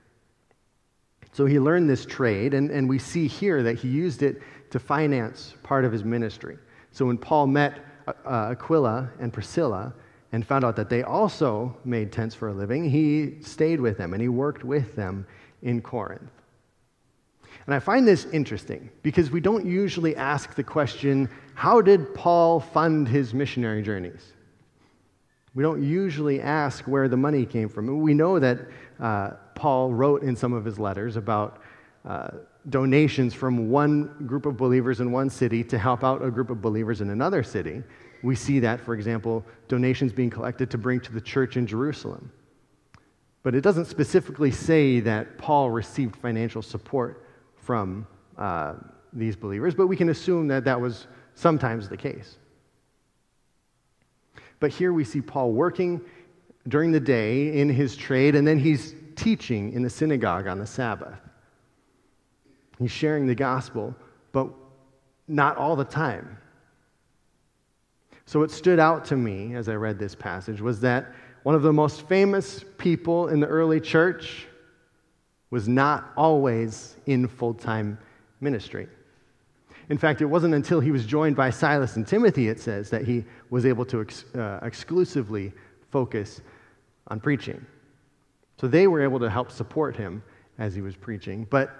So 1.33 1.47
he 1.47 1.59
learned 1.59 1.91
this 1.91 2.07
trade, 2.07 2.55
and, 2.55 2.71
and 2.71 2.89
we 2.89 2.99
see 2.99 3.27
here 3.27 3.63
that 3.65 3.77
he 3.77 3.89
used 3.89 4.23
it 4.23 4.41
to 4.71 4.79
finance 4.79 5.55
part 5.65 5.85
of 5.85 5.93
his 5.93 6.05
ministry. 6.05 6.59
So 6.93 7.07
when 7.07 7.19
Paul 7.19 7.49
met 7.49 7.81
uh, 8.07 8.53
Aquila 8.53 9.11
and 9.19 9.33
Priscilla 9.33 9.93
and 10.33 10.47
found 10.47 10.65
out 10.65 10.77
that 10.77 10.91
they 10.91 11.03
also 11.03 11.77
made 11.85 12.11
tents 12.11 12.35
for 12.35 12.49
a 12.49 12.53
living, 12.53 12.89
he 12.89 13.41
stayed 13.41 13.81
with 13.81 13.99
them 13.99 14.13
and 14.13 14.23
he 14.23 14.29
worked 14.29 14.65
with 14.65 14.97
them 14.97 15.27
in 15.63 15.81
Corinth. 15.81 16.31
And 17.67 17.75
I 17.75 17.79
find 17.79 18.07
this 18.07 18.27
interesting 18.27 18.91
because 19.03 19.31
we 19.31 19.41
don't 19.41 19.65
usually 19.65 20.17
ask 20.17 20.55
the 20.55 20.65
question 20.65 21.29
how 21.55 21.81
did 21.81 22.15
Paul 22.15 22.61
fund 22.61 23.09
his 23.09 23.33
missionary 23.33 23.81
journeys? 23.83 24.33
We 25.55 25.63
don't 25.63 25.83
usually 25.83 26.41
ask 26.41 26.85
where 26.85 27.09
the 27.09 27.17
money 27.17 27.47
came 27.47 27.69
from. 27.69 28.01
We 28.01 28.13
know 28.13 28.41
that 28.41 28.59
uh, 28.99 29.31
Paul 29.55 29.95
wrote 29.95 30.23
in 30.23 30.35
some 30.35 30.53
of 30.53 30.65
his 30.65 30.81
letters 30.81 31.17
about 31.17 31.63
uh, 32.05 32.31
donations 32.71 33.35
from 33.35 33.71
one 33.71 34.25
group 34.27 34.47
of 34.47 34.57
believers 34.57 35.01
in 35.01 35.13
one 35.13 35.31
city 35.31 35.63
to 35.65 35.79
help 35.79 36.03
out 36.03 36.25
a 36.25 36.31
group 36.31 36.51
of 36.51 36.61
believers 36.61 37.01
in 37.01 37.11
another 37.11 37.43
city. 37.43 37.83
We 38.25 38.35
see 38.35 38.59
that, 38.61 38.81
for 38.81 38.95
example, 38.95 39.45
donations 39.69 40.11
being 40.11 40.31
collected 40.31 40.71
to 40.71 40.79
bring 40.79 40.99
to 41.01 41.13
the 41.13 41.21
church 41.21 41.59
in 41.59 41.67
Jerusalem. 41.67 42.33
But 43.43 43.55
it 43.55 43.61
doesn't 43.61 43.85
specifically 43.85 44.51
say 44.51 45.01
that 45.01 45.37
Paul 45.37 45.71
received 45.71 46.17
financial 46.17 46.63
support 46.63 47.27
from 47.55 48.07
uh, 48.39 48.77
these 49.13 49.37
believers, 49.37 49.75
but 49.75 49.89
we 49.89 49.97
can 49.97 50.09
assume 50.09 50.49
that 50.49 50.65
that 50.65 50.81
was 50.81 51.07
sometimes 51.35 51.91
the 51.91 51.99
case. 51.99 52.39
But 54.59 54.71
here 54.71 54.95
we 54.95 55.05
see 55.05 55.21
Paul 55.21 55.53
working 55.53 56.01
during 56.67 56.93
the 56.93 57.01
day 57.01 57.59
in 57.61 57.69
his 57.69 57.95
trade, 57.95 58.35
and 58.37 58.49
then 58.49 58.59
he's 58.59 58.95
teaching 59.17 59.75
in 59.75 59.83
the 59.83 59.91
synagogue 59.91 60.47
on 60.47 60.59
the 60.59 60.67
Sabbath. 60.67 61.19
He's 62.79 62.91
sharing 62.91 63.27
the 63.27 63.35
gospel, 63.35 63.95
but 64.33 64.49
not 65.29 65.59
all 65.59 65.77
the 65.77 65.85
time. 65.85 66.39
So, 68.27 68.41
what 68.41 68.51
stood 68.51 68.79
out 68.79 69.05
to 69.07 69.17
me 69.17 69.55
as 69.55 69.69
I 69.69 69.75
read 69.75 69.99
this 69.99 70.15
passage 70.15 70.61
was 70.61 70.81
that 70.81 71.13
one 71.43 71.55
of 71.55 71.63
the 71.63 71.73
most 71.73 72.09
famous 72.09 72.65
people 72.79 73.29
in 73.29 73.39
the 73.39 73.47
early 73.47 73.81
church 73.81 74.47
was 75.51 75.69
not 75.69 76.11
always 76.17 76.97
in 77.07 77.29
full 77.29 77.55
time 77.55 77.99
ministry. 78.41 78.89
In 79.91 79.99
fact, 79.99 80.23
it 80.23 80.27
wasn't 80.27 80.55
until 80.55 80.81
he 80.81 80.91
was 80.91 81.05
joined 81.05 81.37
by 81.37 81.51
Silas 81.51 81.97
and 81.97 82.07
Timothy, 82.07 82.49
it 82.49 82.59
says, 82.59 82.89
that 82.91 83.03
he 83.07 83.25
was 83.51 83.67
able 83.67 83.85
to 83.85 84.01
ex- 84.01 84.25
uh, 84.35 84.59
exclusively 84.63 85.53
focus 85.91 86.41
on 87.09 87.21
preaching. 87.21 87.65
So 88.59 88.67
they 88.67 88.87
were 88.87 89.03
able 89.03 89.21
to 89.21 89.29
help 89.29 89.51
support 89.51 89.95
him 89.95 90.23
as 90.59 90.75
he 90.75 90.81
was 90.81 90.97
preaching, 90.97 91.47
but 91.51 91.77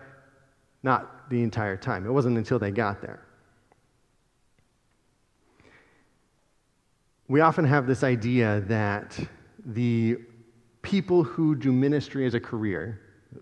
not 0.83 1.31
the 1.31 1.43
entire 1.43 1.79
time. 1.79 2.07
It 2.07 2.11
wasn't 2.11 2.37
until 2.37 2.59
they 2.59 2.71
got 2.71 3.01
there. 3.01 3.24
We 7.29 7.41
often 7.41 7.65
have 7.65 7.87
this 7.87 8.03
idea 8.03 8.61
that 8.67 9.19
the 9.65 10.19
people 10.83 11.25
who 11.25 11.55
do 11.55 11.73
ministry 11.73 12.27
as 12.27 12.35
a 12.35 12.41
career, 12.41 13.01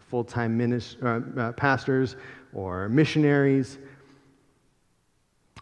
full 0.08 0.22
time 0.24 0.60
uh, 1.02 1.06
uh, 1.06 1.52
pastors 1.52 2.16
or 2.54 2.88
missionaries, 2.88 3.78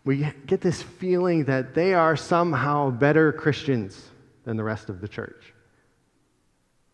we 0.05 0.27
get 0.47 0.61
this 0.61 0.83
feeling 0.83 1.45
that 1.45 1.75
they 1.75 1.95
are 1.95 2.17
somehow 2.17 2.91
better 2.91 3.33
Christians 3.33 4.11
than 4.45 4.57
the 4.57 4.65
rest 4.65 4.89
of 4.89 5.01
the 5.01 5.09
church. 5.09 5.55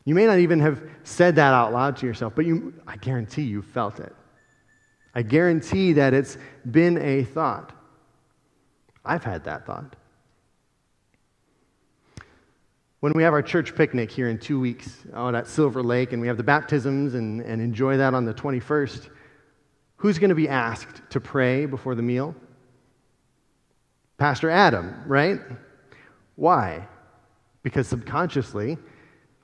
You 0.05 0.15
may 0.15 0.27
not 0.27 0.39
even 0.39 0.61
have 0.61 0.83
said 1.03 1.35
that 1.37 1.53
out 1.53 1.73
loud 1.73 1.97
to 1.99 2.07
yourself, 2.07 2.35
but 2.37 2.47
you, 2.47 2.73
I 2.87 2.97
guarantee 2.97 3.43
you 3.43 3.63
felt 3.63 3.99
it. 3.99 4.15
I 5.15 5.23
guarantee 5.23 5.95
that 5.95 6.15
it's 6.15 6.39
been 6.71 6.99
a 6.99 7.25
thought. 7.25 7.73
I've 9.05 9.25
had 9.25 9.45
that 9.45 9.67
thought. 9.67 9.97
When 13.07 13.13
we 13.13 13.23
have 13.23 13.35
our 13.35 13.43
church 13.43 13.77
picnic 13.77 14.11
here 14.11 14.29
in 14.29 14.37
two 14.37 14.59
weeks 14.59 15.05
out 15.15 15.37
at 15.37 15.47
Silver 15.47 15.81
Lake 15.81 16.13
and 16.13 16.21
we 16.21 16.27
have 16.27 16.37
the 16.37 16.43
baptisms 16.43 17.15
and, 17.15 17.41
and 17.41 17.63
enjoy 17.63 17.99
that 17.99 18.15
on 18.15 18.25
the 18.25 18.35
21st, 18.35 19.11
who's 19.95 20.19
going 20.19 20.31
to 20.31 20.35
be 20.35 20.49
asked 20.49 21.03
to 21.11 21.21
pray 21.21 21.67
before 21.67 21.95
the 21.95 22.03
meal? 22.03 22.35
Pastor 24.19 24.51
Adam, 24.51 25.05
right? 25.07 25.39
Why? 26.35 26.85
Because 27.63 27.87
subconsciously, 27.87 28.77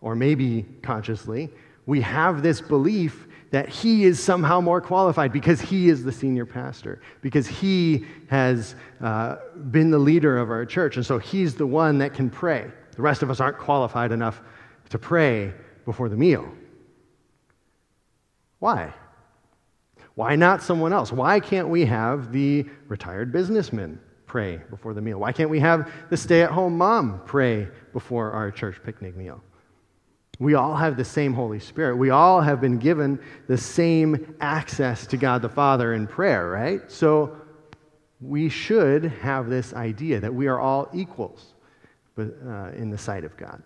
or 0.00 0.16
maybe 0.16 0.66
consciously, 0.82 1.48
we 1.86 2.00
have 2.00 2.42
this 2.42 2.60
belief 2.60 3.28
that 3.52 3.68
he 3.68 4.02
is 4.02 4.20
somehow 4.20 4.60
more 4.60 4.80
qualified 4.80 5.32
because 5.32 5.60
he 5.60 5.88
is 5.88 6.02
the 6.02 6.10
senior 6.10 6.46
pastor, 6.46 7.00
because 7.20 7.46
he 7.46 8.06
has 8.26 8.74
uh, 9.00 9.36
been 9.70 9.92
the 9.92 10.00
leader 10.00 10.36
of 10.36 10.50
our 10.50 10.66
church, 10.66 10.96
and 10.96 11.06
so 11.06 11.16
he's 11.16 11.54
the 11.54 11.66
one 11.68 11.98
that 11.98 12.12
can 12.12 12.28
pray. 12.28 12.68
The 12.96 13.02
rest 13.02 13.22
of 13.22 13.30
us 13.30 13.40
aren't 13.40 13.58
qualified 13.58 14.12
enough 14.12 14.40
to 14.90 14.98
pray 14.98 15.52
before 15.84 16.08
the 16.08 16.16
meal. 16.16 16.48
Why? 18.58 18.92
Why 20.14 20.36
not 20.36 20.62
someone 20.62 20.92
else? 20.92 21.10
Why 21.10 21.40
can't 21.40 21.68
we 21.68 21.86
have 21.86 22.32
the 22.32 22.66
retired 22.88 23.32
businessman 23.32 23.98
pray 24.26 24.60
before 24.70 24.94
the 24.94 25.00
meal? 25.00 25.18
Why 25.18 25.32
can't 25.32 25.50
we 25.50 25.60
have 25.60 25.90
the 26.10 26.16
stay 26.16 26.42
at 26.42 26.50
home 26.50 26.76
mom 26.76 27.22
pray 27.24 27.68
before 27.92 28.30
our 28.32 28.50
church 28.50 28.80
picnic 28.84 29.16
meal? 29.16 29.42
We 30.38 30.54
all 30.54 30.74
have 30.74 30.96
the 30.96 31.04
same 31.04 31.32
Holy 31.34 31.60
Spirit. 31.60 31.96
We 31.96 32.10
all 32.10 32.40
have 32.40 32.60
been 32.60 32.78
given 32.78 33.20
the 33.46 33.58
same 33.58 34.34
access 34.40 35.06
to 35.08 35.16
God 35.16 35.40
the 35.40 35.48
Father 35.48 35.94
in 35.94 36.06
prayer, 36.06 36.48
right? 36.48 36.90
So 36.90 37.36
we 38.20 38.48
should 38.48 39.04
have 39.04 39.48
this 39.48 39.72
idea 39.72 40.20
that 40.20 40.34
we 40.34 40.46
are 40.46 40.60
all 40.60 40.88
equals 40.92 41.51
Uh, 42.18 42.70
in 42.76 42.90
the 42.90 42.98
sight 42.98 43.24
of 43.24 43.34
God. 43.38 43.62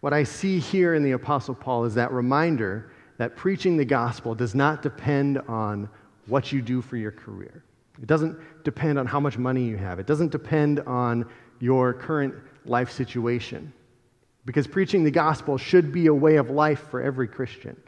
What 0.00 0.14
I 0.14 0.22
see 0.22 0.58
here 0.58 0.94
in 0.94 1.02
the 1.02 1.12
Apostle 1.12 1.54
Paul 1.54 1.84
is 1.84 1.94
that 1.96 2.10
reminder 2.12 2.92
that 3.18 3.36
preaching 3.36 3.76
the 3.76 3.84
gospel 3.84 4.34
does 4.34 4.54
not 4.54 4.80
depend 4.80 5.36
on 5.48 5.86
what 6.26 6.50
you 6.50 6.62
do 6.62 6.80
for 6.80 6.96
your 6.96 7.10
career. 7.10 7.62
It 8.00 8.06
doesn't 8.06 8.38
depend 8.64 8.98
on 8.98 9.04
how 9.04 9.20
much 9.20 9.36
money 9.36 9.64
you 9.64 9.76
have. 9.76 9.98
It 9.98 10.06
doesn't 10.06 10.32
depend 10.32 10.80
on 10.80 11.28
your 11.60 11.92
current 11.92 12.34
life 12.64 12.90
situation. 12.90 13.70
Because 14.46 14.66
preaching 14.66 15.04
the 15.04 15.10
gospel 15.10 15.58
should 15.58 15.92
be 15.92 16.06
a 16.06 16.14
way 16.14 16.36
of 16.36 16.48
life 16.48 16.88
for 16.90 17.02
every 17.02 17.28
Christian. 17.28 17.78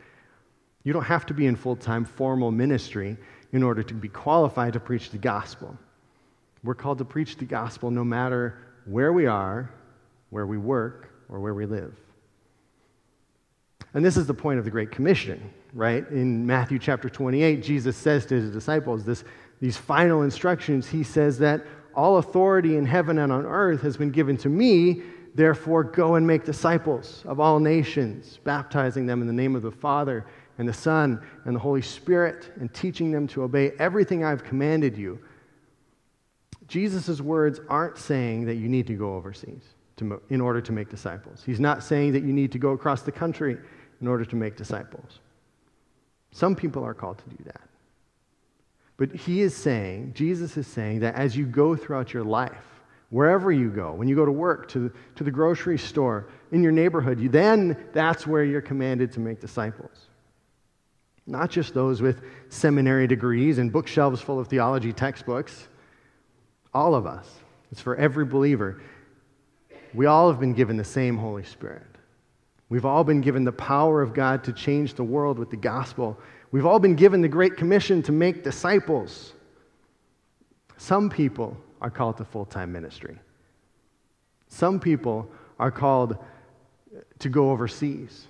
You 0.84 0.92
don't 0.92 1.04
have 1.04 1.24
to 1.24 1.32
be 1.32 1.46
in 1.46 1.56
full 1.56 1.76
time 1.76 2.04
formal 2.04 2.50
ministry 2.50 3.16
in 3.52 3.62
order 3.62 3.82
to 3.82 3.94
be 3.94 4.08
qualified 4.08 4.74
to 4.74 4.80
preach 4.80 5.08
the 5.08 5.16
gospel. 5.16 5.78
We're 6.62 6.75
called 6.75 6.99
to 6.99 7.05
preach 7.05 7.37
the 7.37 7.45
gospel 7.45 7.90
no 7.90 8.05
matter 8.05 8.59
where 8.85 9.12
we 9.12 9.26
are, 9.26 9.71
where 10.31 10.47
we 10.47 10.59
work, 10.59 11.11
or 11.29 11.40
where 11.40 11.55
we 11.55 11.67
live. 11.67 11.95
And 13.95 14.05
this 14.05 14.17
is 14.17 14.26
the 14.26 14.35
point 14.35 14.59
of 14.59 14.64
the 14.64 14.71
Great 14.71 14.90
Commission, 14.90 15.52
right? 15.73 16.09
In 16.11 16.47
Matthew 16.47 16.79
chapter 16.79 17.09
28, 17.09 17.62
Jesus 17.62 17.97
says 17.97 18.26
to 18.26 18.35
his 18.35 18.50
disciples 18.50 19.05
this, 19.05 19.25
these 19.61 19.76
final 19.76 20.23
instructions. 20.23 20.88
He 20.88 21.02
says 21.02 21.38
that 21.38 21.64
all 21.95 22.19
authority 22.19 22.76
in 22.76 22.87
heaven 22.87 23.19
and 23.19 23.33
on 23.33 23.45
earth 23.47 23.83
has 23.83 23.97
been 23.97 24.11
given 24.11 24.37
to 24.38 24.49
me. 24.49 25.02
Therefore, 25.35 25.85
go 25.85 26.17
and 26.17 26.26
make 26.26 26.45
disciples 26.45 27.23
of 27.26 27.40
all 27.40 27.59
nations, 27.59 28.38
baptizing 28.45 29.07
them 29.07 29.21
in 29.21 29.26
the 29.26 29.33
name 29.33 29.57
of 29.57 29.62
the 29.62 29.71
Father 29.71 30.26
and 30.59 30.69
the 30.69 30.73
Son 30.73 31.21
and 31.45 31.57
the 31.57 31.61
Holy 31.61 31.83
Spirit, 31.83 32.52
and 32.61 32.73
teaching 32.75 33.11
them 33.11 33.26
to 33.29 33.43
obey 33.43 33.73
everything 33.79 34.25
I've 34.25 34.45
commanded 34.45 34.97
you. 34.97 35.19
Jesus' 36.70 37.20
words 37.20 37.60
aren't 37.68 37.98
saying 37.98 38.46
that 38.46 38.54
you 38.54 38.68
need 38.68 38.86
to 38.86 38.94
go 38.94 39.14
overseas 39.16 39.64
to, 39.96 40.22
in 40.30 40.40
order 40.40 40.60
to 40.60 40.72
make 40.72 40.88
disciples. 40.88 41.42
He's 41.44 41.60
not 41.60 41.82
saying 41.82 42.12
that 42.12 42.22
you 42.22 42.32
need 42.32 42.52
to 42.52 42.58
go 42.58 42.70
across 42.70 43.02
the 43.02 43.12
country 43.12 43.58
in 44.00 44.06
order 44.06 44.24
to 44.24 44.36
make 44.36 44.56
disciples. 44.56 45.18
Some 46.30 46.54
people 46.54 46.84
are 46.84 46.94
called 46.94 47.18
to 47.18 47.36
do 47.36 47.44
that. 47.44 47.60
But 48.96 49.12
he 49.14 49.40
is 49.40 49.56
saying, 49.56 50.12
Jesus 50.14 50.56
is 50.56 50.66
saying 50.66 51.00
that 51.00 51.16
as 51.16 51.36
you 51.36 51.44
go 51.44 51.74
throughout 51.74 52.14
your 52.14 52.22
life, 52.22 52.64
wherever 53.08 53.50
you 53.50 53.68
go, 53.68 53.92
when 53.92 54.06
you 54.06 54.14
go 54.14 54.24
to 54.24 54.30
work, 54.30 54.68
to, 54.68 54.92
to 55.16 55.24
the 55.24 55.30
grocery 55.30 55.78
store, 55.78 56.28
in 56.52 56.62
your 56.62 56.72
neighborhood, 56.72 57.18
you, 57.18 57.28
then 57.28 57.76
that's 57.92 58.26
where 58.26 58.44
you're 58.44 58.60
commanded 58.60 59.10
to 59.12 59.20
make 59.20 59.40
disciples. 59.40 60.06
not 61.30 61.50
just 61.50 61.74
those 61.74 62.02
with 62.02 62.22
seminary 62.48 63.06
degrees 63.06 63.58
and 63.58 63.72
bookshelves 63.72 64.20
full 64.20 64.38
of 64.38 64.48
theology 64.48 64.92
textbooks. 64.92 65.68
All 66.72 66.94
of 66.94 67.06
us. 67.06 67.28
It's 67.72 67.80
for 67.80 67.96
every 67.96 68.24
believer. 68.24 68.80
We 69.94 70.06
all 70.06 70.30
have 70.30 70.40
been 70.40 70.54
given 70.54 70.76
the 70.76 70.84
same 70.84 71.16
Holy 71.16 71.44
Spirit. 71.44 71.82
We've 72.68 72.84
all 72.84 73.02
been 73.02 73.20
given 73.20 73.44
the 73.44 73.52
power 73.52 74.00
of 74.00 74.14
God 74.14 74.44
to 74.44 74.52
change 74.52 74.94
the 74.94 75.04
world 75.04 75.38
with 75.38 75.50
the 75.50 75.56
gospel. 75.56 76.16
We've 76.52 76.66
all 76.66 76.78
been 76.78 76.94
given 76.94 77.20
the 77.20 77.28
Great 77.28 77.56
Commission 77.56 78.02
to 78.04 78.12
make 78.12 78.44
disciples. 78.44 79.32
Some 80.76 81.10
people 81.10 81.56
are 81.80 81.90
called 81.90 82.16
to 82.18 82.24
full 82.24 82.44
time 82.44 82.72
ministry. 82.72 83.18
Some 84.48 84.78
people 84.78 85.28
are 85.58 85.70
called 85.70 86.16
to 87.18 87.28
go 87.28 87.50
overseas. 87.50 88.26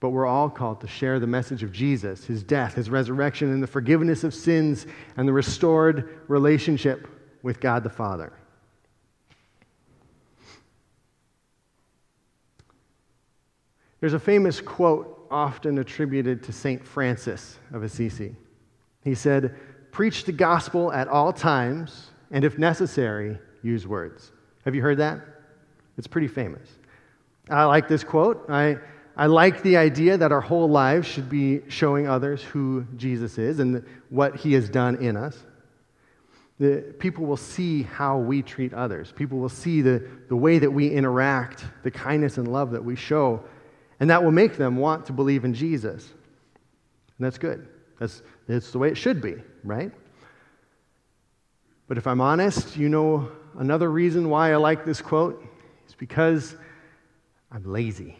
But 0.00 0.10
we're 0.10 0.26
all 0.26 0.50
called 0.50 0.82
to 0.82 0.86
share 0.86 1.18
the 1.18 1.26
message 1.26 1.62
of 1.62 1.72
Jesus, 1.72 2.24
his 2.24 2.42
death, 2.42 2.74
his 2.74 2.90
resurrection, 2.90 3.50
and 3.50 3.62
the 3.62 3.66
forgiveness 3.66 4.24
of 4.24 4.34
sins 4.34 4.86
and 5.16 5.26
the 5.26 5.32
restored 5.32 6.20
relationship 6.28 7.08
with 7.46 7.60
God 7.60 7.84
the 7.84 7.88
Father. 7.88 8.32
There's 14.00 14.14
a 14.14 14.18
famous 14.18 14.60
quote 14.60 15.28
often 15.30 15.78
attributed 15.78 16.42
to 16.42 16.52
St. 16.52 16.84
Francis 16.84 17.60
of 17.72 17.84
Assisi. 17.84 18.34
He 19.04 19.14
said, 19.14 19.54
Preach 19.92 20.24
the 20.24 20.32
gospel 20.32 20.92
at 20.92 21.06
all 21.06 21.32
times, 21.32 22.10
and 22.32 22.44
if 22.44 22.58
necessary, 22.58 23.38
use 23.62 23.86
words. 23.86 24.32
Have 24.64 24.74
you 24.74 24.82
heard 24.82 24.98
that? 24.98 25.20
It's 25.96 26.08
pretty 26.08 26.28
famous. 26.28 26.68
I 27.48 27.62
like 27.66 27.86
this 27.86 28.02
quote. 28.02 28.44
I, 28.50 28.76
I 29.16 29.26
like 29.26 29.62
the 29.62 29.76
idea 29.76 30.18
that 30.18 30.32
our 30.32 30.40
whole 30.40 30.68
lives 30.68 31.06
should 31.06 31.30
be 31.30 31.62
showing 31.68 32.08
others 32.08 32.42
who 32.42 32.84
Jesus 32.96 33.38
is 33.38 33.60
and 33.60 33.86
what 34.10 34.34
he 34.34 34.52
has 34.54 34.68
done 34.68 34.96
in 34.96 35.16
us. 35.16 35.44
The, 36.58 36.94
people 36.98 37.26
will 37.26 37.36
see 37.36 37.82
how 37.82 38.18
we 38.18 38.42
treat 38.42 38.72
others. 38.72 39.12
People 39.12 39.38
will 39.38 39.50
see 39.50 39.82
the, 39.82 40.02
the 40.28 40.36
way 40.36 40.58
that 40.58 40.70
we 40.70 40.88
interact, 40.88 41.64
the 41.82 41.90
kindness 41.90 42.38
and 42.38 42.48
love 42.48 42.70
that 42.70 42.84
we 42.84 42.96
show, 42.96 43.42
and 44.00 44.08
that 44.10 44.22
will 44.24 44.32
make 44.32 44.56
them 44.56 44.76
want 44.76 45.06
to 45.06 45.12
believe 45.12 45.44
in 45.44 45.52
Jesus. 45.52 46.08
And 47.18 47.26
that's 47.26 47.38
good. 47.38 47.68
That's, 47.98 48.22
that's 48.48 48.70
the 48.70 48.78
way 48.78 48.88
it 48.88 48.96
should 48.96 49.20
be, 49.20 49.34
right? 49.64 49.92
But 51.88 51.98
if 51.98 52.06
I'm 52.06 52.20
honest, 52.20 52.76
you 52.76 52.88
know 52.88 53.30
another 53.58 53.90
reason 53.90 54.28
why 54.28 54.52
I 54.52 54.56
like 54.56 54.84
this 54.84 55.00
quote 55.00 55.42
is 55.86 55.94
because 55.94 56.56
I'm 57.50 57.64
lazy. 57.64 58.18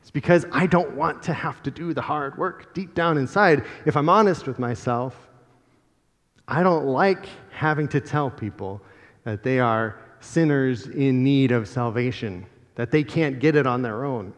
It's 0.00 0.10
because 0.10 0.46
I 0.52 0.66
don't 0.66 0.96
want 0.96 1.22
to 1.24 1.32
have 1.32 1.62
to 1.64 1.70
do 1.70 1.92
the 1.92 2.02
hard 2.02 2.38
work 2.38 2.74
deep 2.74 2.94
down 2.94 3.18
inside. 3.18 3.64
If 3.84 3.96
I'm 3.96 4.08
honest 4.08 4.46
with 4.46 4.58
myself, 4.58 5.16
I 6.46 6.62
don't 6.62 6.86
like 6.86 7.26
having 7.54 7.88
to 7.88 8.00
tell 8.00 8.30
people 8.30 8.82
that 9.24 9.42
they 9.42 9.60
are 9.60 9.98
sinners 10.20 10.86
in 10.88 11.22
need 11.22 11.52
of 11.52 11.68
salvation, 11.68 12.46
that 12.74 12.90
they 12.90 13.04
can't 13.04 13.38
get 13.38 13.54
it 13.56 13.66
on 13.66 13.82
their 13.82 14.04
own. 14.04 14.32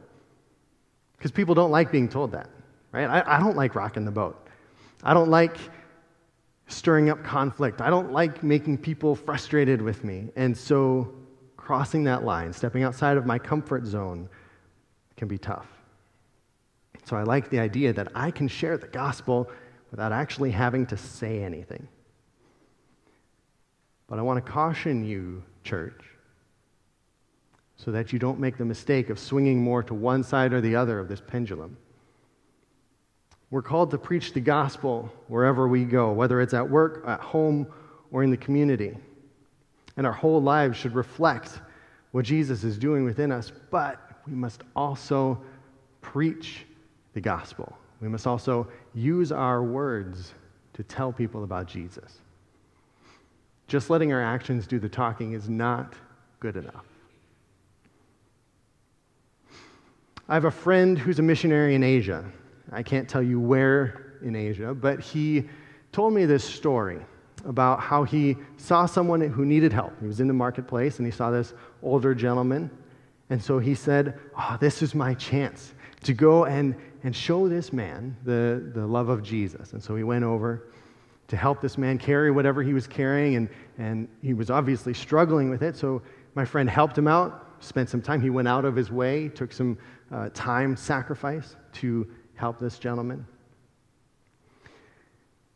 Because 1.17 1.31
people 1.31 1.55
don't 1.55 1.71
like 1.71 1.91
being 1.91 2.09
told 2.09 2.33
that, 2.33 2.51
right? 2.93 3.07
I, 3.07 3.37
I 3.37 3.41
don't 3.41 3.57
like 3.57 3.75
rocking 3.75 4.05
the 4.05 4.11
boat. 4.11 4.49
I 5.03 5.15
don't 5.15 5.31
like 5.31 5.57
stirring 6.69 7.09
up 7.11 7.25
conflict. 7.25 7.81
I 7.81 7.91
don't 7.91 8.13
like 8.13 8.43
making 8.43 8.79
people 8.79 9.15
frustrated 9.15 9.81
with 9.81 10.05
me. 10.05 10.29
And 10.37 10.57
so 10.57 11.15
crossing 11.57 12.05
that 12.05 12.25
line, 12.25 12.53
stepping 12.53 12.83
outside 12.83 13.17
of 13.17 13.25
my 13.25 13.39
comfort 13.39 13.87
zone, 13.87 14.29
can 15.17 15.29
be 15.29 15.39
tough. 15.39 15.67
So 17.05 17.17
I 17.17 17.23
like 17.23 17.49
the 17.51 17.61
idea 17.61 17.93
that 17.93 18.09
I 18.15 18.31
can 18.31 18.49
share 18.49 18.77
the 18.77 18.89
gospel 18.89 19.49
without 19.91 20.13
actually 20.13 20.51
having 20.51 20.85
to 20.87 20.97
say 20.97 21.43
anything. 21.43 21.89
But 24.09 24.19
I 24.19 24.23
want 24.23 24.45
to 24.45 24.53
caution 24.53 25.05
you, 25.05 25.43
church, 25.65 26.01
so 27.76 27.91
that 27.91 28.13
you 28.13 28.19
don't 28.19 28.39
make 28.39 28.57
the 28.57 28.65
mistake 28.65 29.11
of 29.11 29.19
swinging 29.19 29.61
more 29.63 29.83
to 29.83 29.95
one 29.95 30.23
side 30.23 30.52
or 30.52 30.61
the 30.61 30.76
other 30.76 30.99
of 30.99 31.09
this 31.09 31.21
pendulum. 31.21 31.76
We're 33.50 33.63
called 33.63 33.91
to 33.93 33.99
preach 33.99 34.33
the 34.33 34.41
gospel 34.41 35.13
wherever 35.28 35.69
we 35.69 35.85
go, 35.85 36.13
whether 36.13 36.41
it's 36.41 36.54
at 36.54 36.69
work, 36.69 37.04
at 37.07 37.21
home, 37.21 37.67
or 38.11 38.23
in 38.23 38.30
the 38.30 38.37
community. 38.37 38.97
And 39.97 40.07
our 40.07 40.13
whole 40.13 40.43
lives 40.43 40.76
should 40.76 40.95
reflect 40.95 41.61
what 42.13 42.25
Jesus 42.25 42.65
is 42.65 42.78
doing 42.78 43.04
within 43.04 43.30
us, 43.30 43.52
but 43.71 44.00
we 44.26 44.35
must 44.35 44.63
also 44.75 45.41
preach 46.00 46.65
the 47.15 47.21
gospel. 47.21 47.76
We 48.00 48.09
must 48.09 48.26
also 48.26 48.69
use 48.95 49.33
our 49.33 49.63
words 49.63 50.33
to 50.75 50.83
tell 50.83 51.13
people 51.13 51.45
about 51.45 51.67
Jesus. 51.67 52.21
Just 53.67 53.91
letting 53.91 54.13
our 54.13 54.23
actions 54.23 54.67
do 54.67 54.79
the 54.79 54.89
talking 54.89 55.33
is 55.33 55.49
not 55.49 55.95
good 56.41 56.57
enough. 56.57 56.85
I 60.29 60.35
have 60.35 60.45
a 60.45 60.50
friend 60.50 60.99
who's 60.99 61.19
a 61.19 61.23
missionary 61.23 61.75
in 61.75 61.83
Asia. 61.83 62.25
I 62.73 62.83
can't 62.83 63.09
tell 63.09 63.23
you 63.23 63.41
where 63.41 64.19
in 64.23 64.35
Asia, 64.35 64.75
but 64.75 65.00
he 65.00 65.49
told 65.93 66.13
me 66.13 66.26
this 66.26 66.43
story 66.45 67.00
about 67.45 67.81
how 67.81 68.02
he 68.02 68.37
saw 68.57 68.87
someone 68.87 69.21
who 69.21 69.45
needed 69.45 69.73
help. 69.73 69.93
He 70.00 70.07
was 70.07 70.21
in 70.21 70.26
the 70.26 70.35
marketplace 70.35 70.99
and 70.99 71.07
he 71.07 71.13
saw 71.13 71.31
this 71.31 71.55
older 71.83 72.15
gentleman. 72.15 72.71
And 73.31 73.43
so 73.43 73.59
he 73.59 73.75
said, 73.75 74.19
Oh, 74.37 74.57
this 74.61 74.83
is 74.83 74.95
my 74.95 75.15
chance 75.15 75.75
to 76.02 76.13
go 76.13 76.45
and, 76.45 76.75
and 77.05 77.15
show 77.15 77.49
this 77.49 77.73
man 77.73 78.17
the, 78.25 78.71
the 78.75 78.87
love 78.87 79.09
of 79.09 79.23
Jesus. 79.23 79.73
And 79.73 79.83
so 79.83 79.95
he 79.95 80.02
went 80.02 80.25
over 80.25 80.65
to 81.28 81.36
help 81.36 81.60
this 81.60 81.76
man 81.76 81.99
carry 81.99 82.30
whatever 82.30 82.62
he 82.62 82.73
was 82.73 82.86
carrying, 82.86 83.36
and, 83.36 83.49
and 83.78 84.08
he 84.23 84.34
was 84.34 84.50
obviously 84.50 84.95
struggling 84.95 85.50
with 85.50 85.62
it. 85.62 85.76
So 85.76 86.02
my 86.34 86.45
friend 86.45 86.69
helped 86.69 86.97
him 86.97 87.08
out, 87.08 87.56
spent 87.60 87.89
some 87.89 88.02
time. 88.02 88.21
He 88.21 88.30
went 88.30 88.49
out 88.49 88.65
of 88.65 88.76
his 88.76 88.91
way, 88.91 89.28
took 89.28 89.52
some 89.52 89.78
uh, 90.12 90.28
time 90.34 90.76
sacrifice 90.76 91.56
to 91.75 92.08
help 92.34 92.60
this 92.60 92.78
gentleman. 92.78 93.26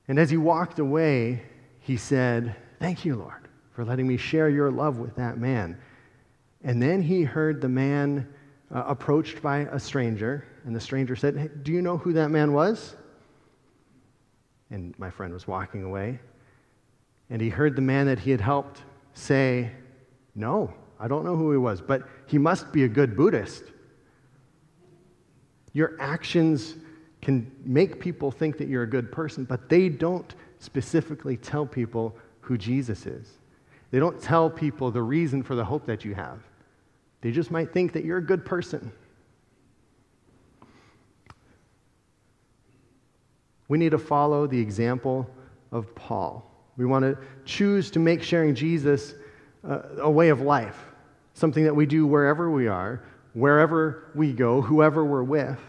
And 0.08 0.18
as 0.18 0.28
he 0.28 0.36
walked 0.36 0.80
away, 0.80 1.42
he 1.78 1.96
said, 1.96 2.56
Thank 2.80 3.04
you, 3.04 3.14
Lord, 3.14 3.48
for 3.72 3.84
letting 3.84 4.08
me 4.08 4.16
share 4.16 4.48
your 4.48 4.70
love 4.70 4.98
with 4.98 5.14
that 5.16 5.38
man. 5.38 5.78
And 6.64 6.82
then 6.82 7.02
he 7.02 7.22
heard 7.22 7.60
the 7.60 7.68
man 7.68 8.26
uh, 8.74 8.84
approached 8.86 9.42
by 9.42 9.60
a 9.70 9.78
stranger, 9.78 10.46
and 10.64 10.74
the 10.74 10.80
stranger 10.80 11.16
said, 11.16 11.36
hey, 11.36 11.50
Do 11.62 11.72
you 11.72 11.82
know 11.82 11.96
who 11.96 12.12
that 12.14 12.30
man 12.30 12.52
was? 12.52 12.96
And 14.70 14.96
my 14.98 15.10
friend 15.10 15.32
was 15.32 15.46
walking 15.46 15.82
away. 15.82 16.20
And 17.28 17.40
he 17.40 17.48
heard 17.48 17.76
the 17.76 17.82
man 17.82 18.06
that 18.06 18.18
he 18.18 18.30
had 18.30 18.40
helped 18.40 18.82
say, 19.14 19.70
No, 20.34 20.72
I 20.98 21.08
don't 21.08 21.24
know 21.24 21.36
who 21.36 21.50
he 21.52 21.58
was, 21.58 21.80
but 21.80 22.02
he 22.26 22.38
must 22.38 22.72
be 22.72 22.84
a 22.84 22.88
good 22.88 23.16
Buddhist. 23.16 23.64
Your 25.72 25.96
actions 26.00 26.74
can 27.22 27.50
make 27.64 28.00
people 28.00 28.30
think 28.30 28.58
that 28.58 28.68
you're 28.68 28.82
a 28.82 28.90
good 28.90 29.12
person, 29.12 29.44
but 29.44 29.68
they 29.68 29.88
don't 29.88 30.34
specifically 30.58 31.36
tell 31.36 31.66
people 31.66 32.14
who 32.40 32.58
Jesus 32.58 33.06
is. 33.06 33.38
They 33.90 33.98
don't 33.98 34.20
tell 34.20 34.48
people 34.50 34.90
the 34.90 35.02
reason 35.02 35.42
for 35.42 35.54
the 35.54 35.64
hope 35.64 35.86
that 35.86 36.04
you 36.04 36.14
have. 36.14 36.40
They 37.20 37.30
just 37.30 37.50
might 37.50 37.72
think 37.72 37.92
that 37.92 38.04
you're 38.04 38.18
a 38.18 38.24
good 38.24 38.44
person. 38.44 38.92
We 43.70 43.78
need 43.78 43.92
to 43.92 43.98
follow 43.98 44.48
the 44.48 44.58
example 44.58 45.30
of 45.70 45.94
Paul. 45.94 46.44
We 46.76 46.86
want 46.86 47.04
to 47.04 47.16
choose 47.44 47.88
to 47.92 48.00
make 48.00 48.20
sharing 48.20 48.52
Jesus 48.52 49.14
uh, 49.62 49.82
a 49.98 50.10
way 50.10 50.30
of 50.30 50.40
life, 50.40 50.76
something 51.34 51.62
that 51.62 51.76
we 51.76 51.86
do 51.86 52.04
wherever 52.04 52.50
we 52.50 52.66
are, 52.66 53.04
wherever 53.32 54.10
we 54.16 54.32
go, 54.32 54.60
whoever 54.60 55.04
we're 55.04 55.22
with. 55.22 55.60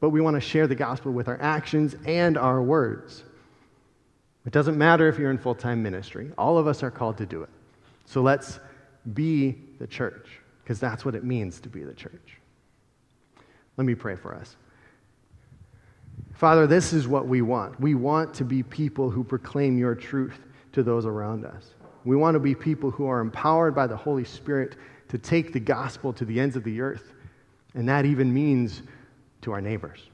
But 0.00 0.10
we 0.10 0.22
want 0.22 0.34
to 0.34 0.40
share 0.40 0.66
the 0.66 0.74
gospel 0.74 1.12
with 1.12 1.28
our 1.28 1.38
actions 1.42 1.94
and 2.06 2.38
our 2.38 2.62
words. 2.62 3.22
It 4.46 4.52
doesn't 4.54 4.78
matter 4.78 5.06
if 5.08 5.18
you're 5.18 5.30
in 5.30 5.36
full 5.36 5.54
time 5.54 5.82
ministry, 5.82 6.30
all 6.38 6.56
of 6.56 6.66
us 6.66 6.82
are 6.82 6.90
called 6.90 7.18
to 7.18 7.26
do 7.26 7.42
it. 7.42 7.50
So 8.06 8.22
let's 8.22 8.60
be 9.12 9.58
the 9.78 9.86
church, 9.86 10.40
because 10.64 10.80
that's 10.80 11.04
what 11.04 11.14
it 11.14 11.22
means 11.22 11.60
to 11.60 11.68
be 11.68 11.84
the 11.84 11.92
church. 11.92 12.38
Let 13.76 13.84
me 13.84 13.94
pray 13.94 14.16
for 14.16 14.34
us. 14.34 14.56
Father, 16.42 16.66
this 16.66 16.92
is 16.92 17.06
what 17.06 17.28
we 17.28 17.40
want. 17.40 17.78
We 17.78 17.94
want 17.94 18.34
to 18.34 18.44
be 18.44 18.64
people 18.64 19.08
who 19.08 19.22
proclaim 19.22 19.78
your 19.78 19.94
truth 19.94 20.40
to 20.72 20.82
those 20.82 21.06
around 21.06 21.44
us. 21.44 21.74
We 22.04 22.16
want 22.16 22.34
to 22.34 22.40
be 22.40 22.52
people 22.52 22.90
who 22.90 23.06
are 23.06 23.20
empowered 23.20 23.76
by 23.76 23.86
the 23.86 23.96
Holy 23.96 24.24
Spirit 24.24 24.74
to 25.06 25.18
take 25.18 25.52
the 25.52 25.60
gospel 25.60 26.12
to 26.14 26.24
the 26.24 26.40
ends 26.40 26.56
of 26.56 26.64
the 26.64 26.80
earth. 26.80 27.12
And 27.74 27.88
that 27.88 28.06
even 28.06 28.34
means 28.34 28.82
to 29.42 29.52
our 29.52 29.60
neighbors, 29.60 30.10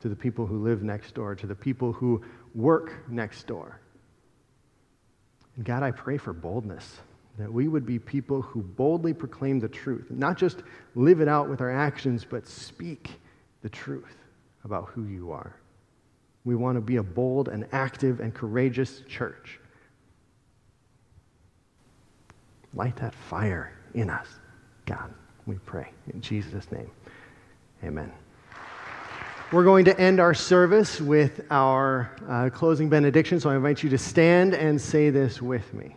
to 0.00 0.10
the 0.10 0.14
people 0.14 0.44
who 0.44 0.62
live 0.62 0.82
next 0.82 1.14
door, 1.14 1.34
to 1.34 1.46
the 1.46 1.54
people 1.54 1.94
who 1.94 2.22
work 2.54 3.08
next 3.08 3.46
door. 3.46 3.80
And 5.56 5.64
God, 5.64 5.82
I 5.82 5.92
pray 5.92 6.18
for 6.18 6.34
boldness, 6.34 6.98
that 7.38 7.50
we 7.50 7.68
would 7.68 7.86
be 7.86 7.98
people 7.98 8.42
who 8.42 8.60
boldly 8.60 9.14
proclaim 9.14 9.58
the 9.58 9.68
truth, 9.68 10.10
not 10.10 10.36
just 10.36 10.62
live 10.94 11.22
it 11.22 11.28
out 11.28 11.48
with 11.48 11.62
our 11.62 11.74
actions, 11.74 12.26
but 12.28 12.46
speak 12.46 13.12
the 13.62 13.70
truth 13.70 14.18
about 14.62 14.84
who 14.90 15.06
you 15.06 15.32
are. 15.32 15.56
We 16.44 16.54
want 16.54 16.76
to 16.76 16.80
be 16.80 16.96
a 16.96 17.02
bold 17.02 17.48
and 17.48 17.66
active 17.72 18.20
and 18.20 18.34
courageous 18.34 19.02
church. 19.08 19.60
Light 22.74 22.96
that 22.96 23.14
fire 23.14 23.72
in 23.94 24.08
us, 24.08 24.28
God, 24.86 25.12
we 25.46 25.56
pray. 25.66 25.90
In 26.12 26.20
Jesus' 26.20 26.70
name, 26.70 26.90
amen. 27.84 28.12
We're 29.52 29.64
going 29.64 29.84
to 29.86 30.00
end 30.00 30.20
our 30.20 30.32
service 30.32 31.00
with 31.00 31.44
our 31.50 32.12
uh, 32.28 32.50
closing 32.50 32.88
benediction, 32.88 33.40
so 33.40 33.50
I 33.50 33.56
invite 33.56 33.82
you 33.82 33.90
to 33.90 33.98
stand 33.98 34.54
and 34.54 34.80
say 34.80 35.10
this 35.10 35.42
with 35.42 35.74
me. 35.74 35.96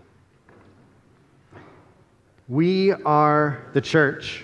We 2.47 2.91
are 2.91 3.63
the 3.73 3.82
church. 3.82 4.43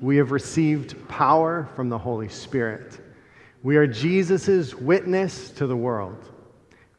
We 0.00 0.16
have 0.18 0.30
received 0.30 1.08
power 1.08 1.68
from 1.74 1.88
the 1.88 1.98
Holy 1.98 2.28
Spirit. 2.28 3.00
We 3.64 3.78
are 3.78 3.86
Jesus' 3.86 4.74
witness 4.74 5.50
to 5.52 5.66
the 5.66 5.74
world. 5.74 6.22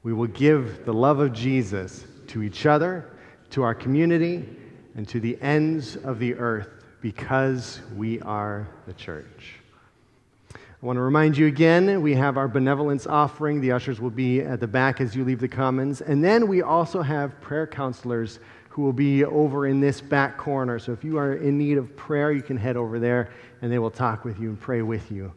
We 0.02 0.14
will 0.14 0.26
give 0.26 0.84
the 0.84 0.96
love 0.96 1.20
of 1.20 1.32
Jesus 1.32 2.06
to 2.26 2.42
each 2.42 2.66
other, 2.66 3.06
to 3.52 3.62
our 3.62 3.76
community, 3.76 4.50
and 4.96 5.08
to 5.10 5.20
the 5.20 5.40
ends 5.44 5.96
of 5.96 6.18
the 6.18 6.34
earth 6.34 6.70
because 7.02 7.82
we 7.96 8.20
are 8.22 8.68
the 8.88 8.94
church. 8.94 9.60
I 10.56 10.58
want 10.82 10.98
to 10.98 11.02
remind 11.02 11.38
you 11.38 11.46
again, 11.46 12.02
we 12.02 12.16
have 12.16 12.36
our 12.36 12.48
benevolence 12.48 13.06
offering. 13.06 13.62
The 13.62 13.72
ushers 13.72 14.02
will 14.02 14.10
be 14.10 14.42
at 14.42 14.60
the 14.60 14.68
back 14.68 15.00
as 15.00 15.16
you 15.16 15.24
leave 15.24 15.42
the 15.42 15.48
commons. 15.48 16.02
And 16.02 16.24
then 16.24 16.48
we 16.48 16.64
also 16.64 17.04
have 17.04 17.40
prayer 17.42 17.68
counselors 17.68 18.40
who 18.70 18.82
will 18.82 18.92
be 18.92 19.24
over 19.24 19.68
in 19.68 19.82
this 19.82 20.02
back 20.02 20.36
corner. 20.36 20.80
So 20.80 20.94
if 20.94 21.04
you 21.04 21.20
are 21.20 21.36
in 21.36 21.60
need 21.60 21.78
of 21.78 21.96
prayer, 21.96 22.32
you 22.32 22.42
can 22.42 22.58
head 22.58 22.76
over 22.76 22.98
there 22.98 23.30
and 23.62 23.72
they 23.72 23.78
will 23.78 23.92
talk 23.92 24.26
with 24.26 24.40
you 24.40 24.50
and 24.50 24.60
pray 24.60 24.82
with 24.82 25.12
you. 25.12 25.32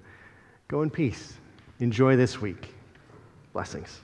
Go 0.69 0.83
in 0.83 0.91
peace. 0.91 1.33
Enjoy 1.81 2.15
this 2.15 2.43
week. 2.43 2.75
Blessings. 3.55 4.01